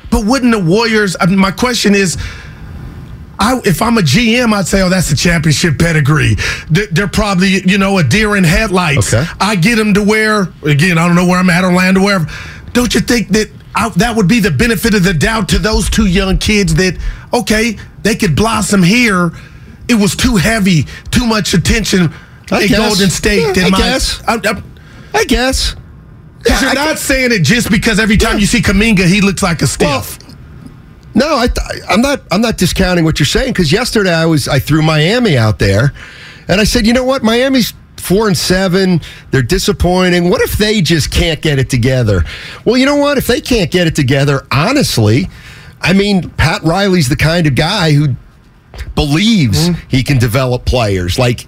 [0.09, 1.17] But wouldn't the Warriors?
[1.19, 2.17] I mean, my question is.
[3.39, 6.37] I, if I'm a GM, I'd say, "Oh, that's a championship pedigree."
[6.71, 9.13] They're, they're probably, you know, a deer in headlights.
[9.13, 9.29] Okay.
[9.39, 12.25] I get them to where, again, I don't know where I'm at, Orlando, wherever.
[12.73, 15.89] Don't you think that I, that would be the benefit of the doubt to those
[15.89, 16.97] two young kids that,
[17.31, 19.31] okay, they could blossom here.
[19.87, 22.11] It was too heavy, too much attention
[22.51, 22.77] I at guess.
[22.79, 23.55] Golden State.
[23.55, 24.21] Yeah, I my- guess.
[24.27, 24.63] I, I,
[25.13, 25.75] I guess.
[26.39, 29.61] Because you're not saying it just because every time you see Kuminga, he looks like
[29.61, 30.17] a stiff.
[31.13, 31.47] No, I,
[31.89, 32.21] I'm not.
[32.31, 35.93] I'm not discounting what you're saying because yesterday I was I threw Miami out there,
[36.47, 37.73] and I said, you know what, Miami's
[38.07, 39.01] four and seven.
[39.31, 40.29] They're disappointing.
[40.29, 42.23] What if they just can't get it together?
[42.63, 43.17] Well, you know what?
[43.17, 45.27] If they can't get it together, honestly,
[45.81, 48.15] I mean, Pat Riley's the kind of guy who
[48.95, 49.87] believes mm-hmm.
[49.89, 51.19] he can develop players.
[51.19, 51.45] Like,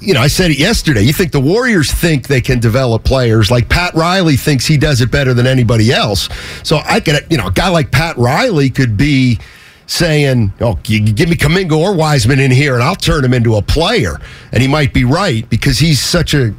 [0.00, 1.02] you know, I said it yesterday.
[1.02, 5.00] You think the Warriors think they can develop players like Pat Riley thinks he does
[5.00, 6.28] it better than anybody else.
[6.62, 9.40] So I could, you know, a guy like Pat Riley could be
[9.88, 13.56] saying, "Oh, you give me Kuminga or Wiseman in here, and I'll turn him into
[13.56, 14.20] a player."
[14.52, 16.54] And he might be right because he's such a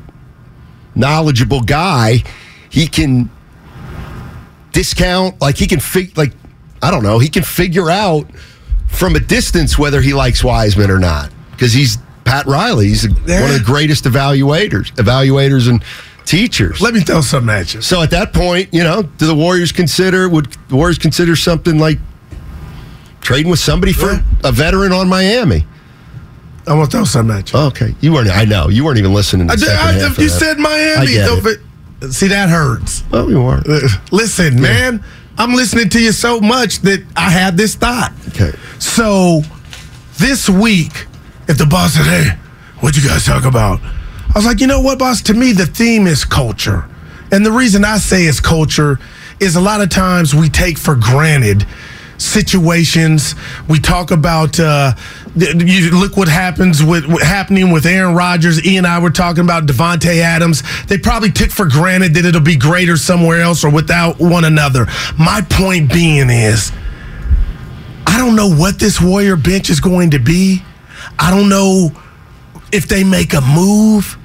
[0.96, 2.24] knowledgeable guy.
[2.70, 3.30] He can
[4.74, 6.34] discount, like he can fig, like
[6.82, 8.28] I don't know, he can figure out
[8.88, 12.88] from a distance whether he likes Wiseman or not because he's Pat Riley.
[12.90, 15.84] He's one of the greatest evaluators, evaluators and
[16.26, 16.82] teachers.
[16.82, 17.82] Let me throw something at you.
[17.82, 21.80] So at that point, you know, do the Warriors consider would the Warriors consider something
[21.80, 22.00] like
[23.22, 25.66] trading with somebody for a veteran on Miami?
[26.68, 27.60] I want to throw something at you.
[27.60, 28.30] okay, you weren't.
[28.30, 29.48] I know you weren't even listening.
[29.48, 30.30] To I did- I- you that.
[30.30, 31.08] said Miami.
[31.08, 31.60] get though, it.
[32.02, 33.04] but- see, that hurts.
[33.12, 33.62] Well, you are.
[33.68, 35.04] Uh, listen, man,
[35.38, 38.14] I'm listening to you so much that I had this thought.
[38.30, 38.52] Okay.
[38.78, 39.42] So
[40.20, 41.08] this week,
[41.48, 42.38] if the boss said, "Hey,
[42.82, 45.22] what'd you guys talk about?" I was like, "You know what, boss?
[45.24, 46.86] To me, the theme is culture,
[47.32, 49.00] and the reason I say it's culture
[49.40, 51.66] is a lot of times we take for granted."
[52.20, 53.34] Situations
[53.68, 54.94] we talk about uh
[55.36, 59.44] you look what happens with what happening with Aaron Rodgers E and I were talking
[59.44, 63.72] about Davante Adams they probably took for granted that it'll be greater somewhere else or
[63.72, 64.86] without one another
[65.18, 66.72] my point being is
[68.10, 70.62] I don't know what this Warrior bench is going to be.
[71.18, 71.92] I don't know
[72.72, 74.18] if they make a move.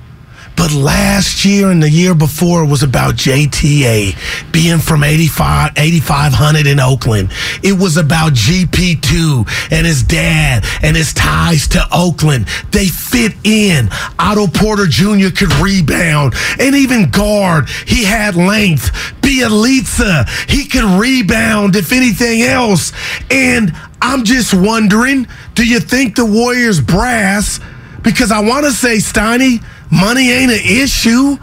[0.57, 6.81] But last year and the year before was about JTA being from 85, 8500 in
[6.81, 7.33] Oakland.
[7.63, 12.47] It was about GP2 and his dad and his ties to Oakland.
[12.71, 13.89] They fit in.
[14.19, 15.31] Otto Porter Jr.
[15.37, 17.69] could rebound and even guard.
[17.87, 18.91] He had length.
[19.21, 22.93] Bjelica, he could rebound if anything else.
[23.31, 27.59] And I'm just wondering, do you think the Warriors brass,
[28.03, 29.65] because I want to say, Steiny,
[29.95, 31.37] money ain't an issue.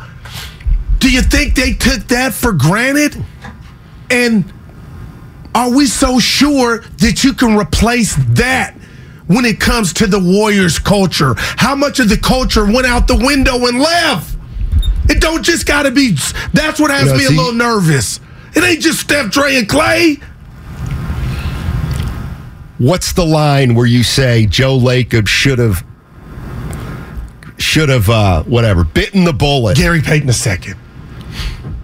[1.00, 3.24] Do you think they took that for granted?
[4.10, 4.52] And
[5.56, 8.76] are we so sure that you can replace that
[9.28, 11.34] when it comes to the Warriors culture?
[11.38, 14.38] How much of the culture went out the window and left?
[15.10, 16.16] It don't just got to be.
[16.54, 18.20] That's what has You know, me a little nervous.
[18.54, 20.22] It ain't just Steph, Dre, and Klay.
[22.78, 25.84] What's the line where you say Joe Lacob should have
[27.62, 29.78] should have uh, whatever bitten the bullet?
[29.78, 30.76] Gary Payton a second.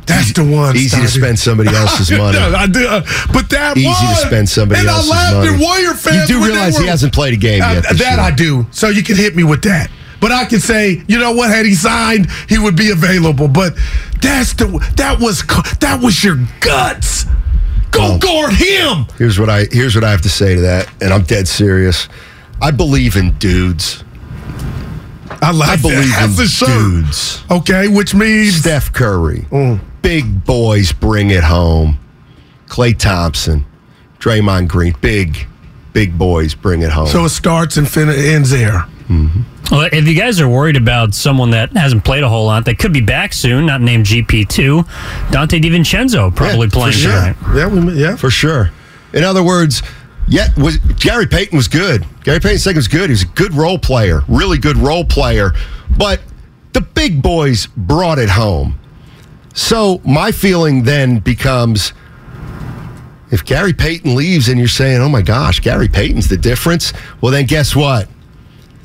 [0.05, 0.75] That's the one.
[0.77, 2.37] Easy to spend somebody else's money.
[2.37, 3.01] I do, uh,
[3.33, 4.21] but that Easy was.
[4.21, 5.53] to spend somebody and else's I laughed money.
[5.55, 6.29] at Warrior fans.
[6.29, 7.83] You do realize he hasn't played a game Uh, yet.
[7.83, 8.19] that year.
[8.19, 8.65] I do.
[8.71, 9.89] So you can hit me with that.
[10.21, 11.49] But I can say, you know what?
[11.49, 13.47] Had he signed, he would be available.
[13.49, 13.73] But
[14.21, 14.65] that's the
[14.95, 15.43] that was
[15.79, 17.25] that was your guts.
[17.91, 19.05] Go guard him.
[19.17, 22.07] Here's what I here's what I have to say to that, and I'm dead serious.
[22.61, 24.03] I believe in dudes.
[25.41, 26.23] I like I believe that.
[26.29, 26.67] in That's the shirt.
[26.69, 27.43] dudes.
[27.49, 29.79] Okay, which means Steph Curry, Mm.
[30.01, 31.99] big boys bring it home.
[32.67, 33.65] Klay Thompson,
[34.19, 35.47] Draymond Green, big,
[35.93, 37.07] big boys bring it home.
[37.07, 38.85] so it starts and fin- ends there.
[39.71, 42.77] Well, if you guys are worried about someone that hasn't played a whole lot, that
[42.77, 44.85] could be back soon, not named GP2,
[45.31, 47.11] Donte DiVincenzo probably Yeah, playing for sure.
[47.11, 47.35] tonight.
[47.55, 48.15] Yeah, we, yeah.
[48.17, 48.71] for sure.
[49.13, 49.81] In other words,
[50.27, 52.05] yet was Gary Payton was good.
[52.23, 53.05] Gary Payton second was good.
[53.09, 55.53] He was a good role player, really good role player.
[55.97, 56.21] But
[56.73, 58.79] the big boys brought it home.
[59.53, 61.93] So my feeling then becomes
[63.31, 67.31] if Gary Payton leaves and you're saying, oh my gosh, Gary Payton's the difference, well
[67.31, 68.07] then guess what?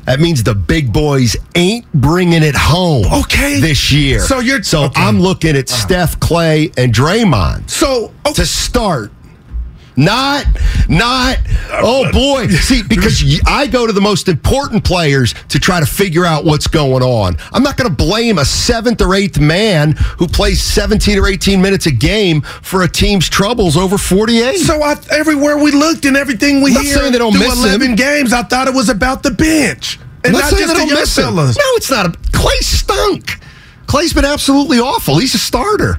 [0.07, 3.05] That means the big boys ain't bringing it home.
[3.23, 3.61] Okay.
[3.61, 4.19] this year.
[4.21, 5.01] So you're- so okay.
[5.01, 5.09] Uh-huh.
[5.09, 9.13] I'm looking at Steph, Klay, and Draymond So to start.
[9.97, 10.47] Not,
[10.89, 11.39] not,
[11.71, 12.49] oh boy.
[12.49, 16.67] See, because I go to the most important players to try to figure out what's
[16.67, 17.37] going on.
[17.53, 21.61] I'm not going to blame a seventh or eighth man who plays 17 or 18
[21.61, 24.59] minutes a game for a team's troubles over 48.
[24.59, 27.69] So I, everywhere we looked and everything we not hear saying they don't miss him.
[27.69, 29.99] 11 games, I thought it was about the bench.
[30.25, 31.07] And I'm not, saying just the young him.
[31.07, 31.57] fellas.
[31.57, 32.07] No, it's not.
[32.07, 33.41] A, Klay stunk.
[33.87, 35.19] Klay's been absolutely awful.
[35.19, 35.99] He's a starter.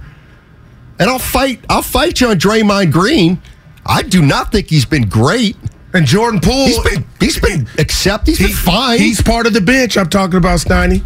[0.99, 1.63] And I'll fight.
[1.69, 3.41] I'll fight you on Draymond Green.
[3.85, 5.57] I do not think he's been great.
[5.93, 8.25] And Jordan Poole, He's been, he's been accept.
[8.25, 8.97] He's been fine.
[8.97, 11.03] he's part of the bench I'm talking about, Steiny.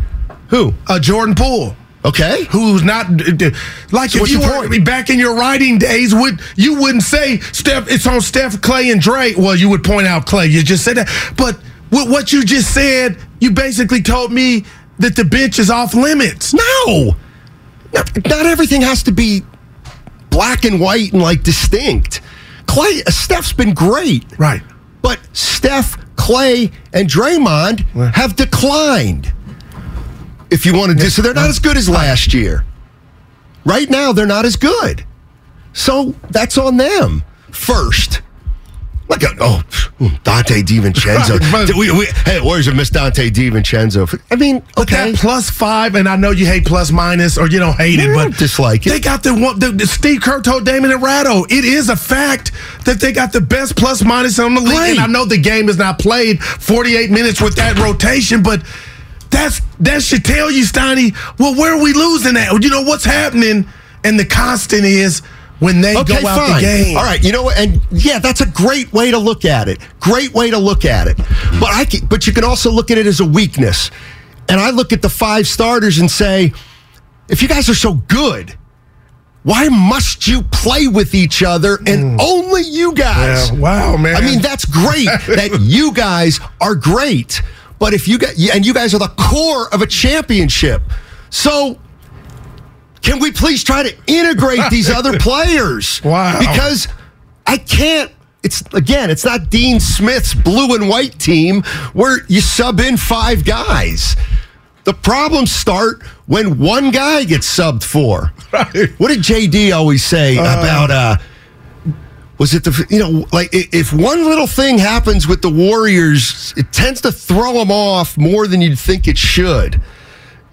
[0.50, 0.74] who?
[0.88, 1.76] Uh, Jordan Poole.
[2.06, 2.46] Okay.
[2.52, 3.08] Who's not
[3.92, 4.86] like So if you were point?
[4.86, 6.16] Back in your writing days?
[6.16, 7.92] Would you wouldn't say Steph?
[7.92, 9.34] It's on Steph, Klay, and Dre.
[9.36, 10.50] Well, you would point out Klay.
[10.50, 11.60] You just said that, but
[11.92, 14.64] with what you just said, you basically told me
[15.00, 16.54] that the bench is off limits.
[16.54, 17.16] No.
[17.94, 19.42] Not, not everything has to be
[20.30, 22.22] black and white and like distinct.
[22.68, 24.38] Klay, uh, Steph's been great.
[24.38, 24.62] Right.
[25.02, 27.82] But Steph, Klay, and Draymond
[28.14, 29.34] have declined.
[30.52, 32.66] If you want to do so, they're not as good as last year.
[33.66, 35.06] Right now, they're not as good.
[35.74, 38.22] So that's on them first.
[39.10, 39.64] Look at oh
[40.24, 41.40] Donte DiVincenzo.
[41.54, 44.20] Right, we, we, hey, Warriors have missed Donte DiVincenzo.
[44.30, 47.48] I mean, But okay, that plus five, and I know you hate plus minus, or
[47.48, 48.90] you don't hate it, but dislike it.
[48.90, 49.60] They got the one.
[49.60, 51.46] The, the Steve Kerr told Damon and Ratto.
[51.46, 52.52] It is a fact
[52.86, 54.74] that they got the best plus minus on the league.
[54.74, 54.92] Right.
[54.92, 58.62] And I know the game is not played 48 minutes with that rotation, but
[59.30, 61.16] that's that should tell you, Steiny.
[61.40, 62.52] Well, where are we losing at?
[62.62, 63.68] You know what's happening,
[64.04, 65.22] and the constant is
[65.60, 66.56] when they Okay, go out fine.
[66.56, 66.98] the game.
[66.98, 67.58] All right, you know what?
[67.58, 69.80] And yeah, that's a great way to look at it.
[70.00, 71.18] Great way to look at it.
[71.60, 73.92] But I can, but you can also look at it as a weakness.
[74.50, 76.54] And I look at the five starters and say,
[77.28, 78.56] if you guys are so good,
[79.44, 82.22] why must you play with each other and mm.
[82.22, 83.50] only you guys?
[83.50, 84.16] Yeah, wow, man.
[84.16, 87.42] I mean, that's great that you guys are great.
[87.80, 90.82] But if you got and you guys are the core of a championship.
[91.30, 91.80] So
[93.08, 96.04] can we please try to integrate these other players?
[96.04, 96.40] Wow.
[96.40, 96.88] Because
[97.46, 98.12] I can't.
[98.44, 103.44] It's again, it's not Dean Smith's blue and white team where you sub in five
[103.46, 104.16] guys.
[104.84, 108.32] The problems start when one guy gets subbed for.
[108.54, 108.90] Right.
[108.98, 111.18] What did JD always say about uh
[112.38, 116.72] was it the you know like if one little thing happens with the Warriors, it
[116.72, 119.82] tends to throw them off more than you'd think it should.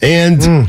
[0.03, 0.69] And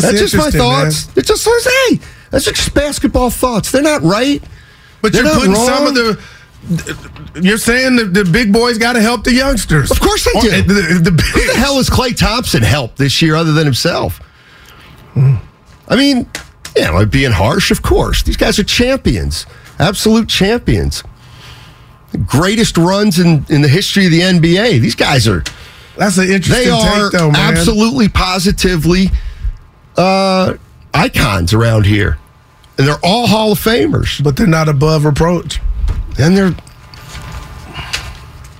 [0.00, 0.90] That's, that's just my interesting, man.
[0.90, 1.16] thoughts.
[1.16, 1.48] It's just
[1.88, 3.70] hey, that's just basketball thoughts.
[3.70, 4.42] They're not right.
[5.02, 6.20] But They're you're putting some of the.
[7.42, 9.90] You're saying the, the big boys got to help the youngsters.
[9.90, 10.48] Of course they Or, do.
[10.50, 14.20] uh, The, the, Who the hell has Klay Thompson helped this year other than himself?
[15.16, 16.26] I mean,
[16.76, 17.70] yeah, am I being harsh?
[17.70, 18.22] Of course.
[18.22, 19.46] These guys are champions,
[19.78, 21.02] absolute champions.
[22.12, 24.80] The greatest runs in, in the history of the NBA.
[24.80, 25.42] These guys are,
[25.96, 27.52] That's an interesting they are take, though, man.
[27.56, 29.06] absolutely positively
[29.96, 30.54] uh,
[30.92, 32.18] icons around here.
[32.78, 34.22] And they're all Hall of Famers.
[34.22, 35.60] But they're not above reproach.
[36.18, 36.54] And they're,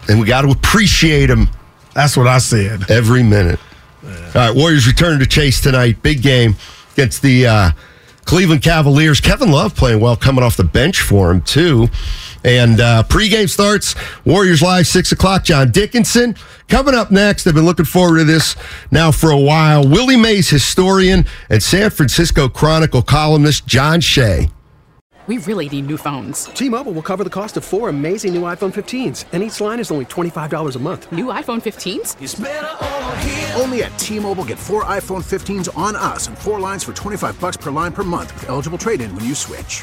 [0.08, 1.48] and we got to appreciate them
[1.94, 2.90] That's what I said.
[2.90, 3.58] every minute.
[4.04, 6.02] All right, Warriors return to Chase tonight.
[6.02, 6.56] Big game
[6.92, 7.70] against the uh,
[8.24, 9.20] Cleveland Cavaliers.
[9.20, 11.88] Kevin Love playing well, coming off the bench for him, too.
[12.44, 13.94] And uh, pregame starts,
[14.26, 15.44] Warriors Live, 6 o'clock.
[15.44, 16.36] John Dickinson.
[16.68, 18.54] Coming up next, I've been looking forward to this
[18.90, 19.86] now for a while.
[19.86, 24.48] Willie Mays historian and San Francisco Chronicle columnist John Shea.
[25.26, 26.44] We really need new phones.
[26.46, 29.90] T-Mobile will cover the cost of four amazing new iPhone 15s, and each line is
[29.90, 31.10] only $25 a month.
[31.12, 33.58] New iPhone 15s?
[33.58, 37.56] Only at T-Mobile get four iPhone 15s on us and four lines for 25 bucks
[37.56, 39.82] per line per month with eligible trade-in when you switch.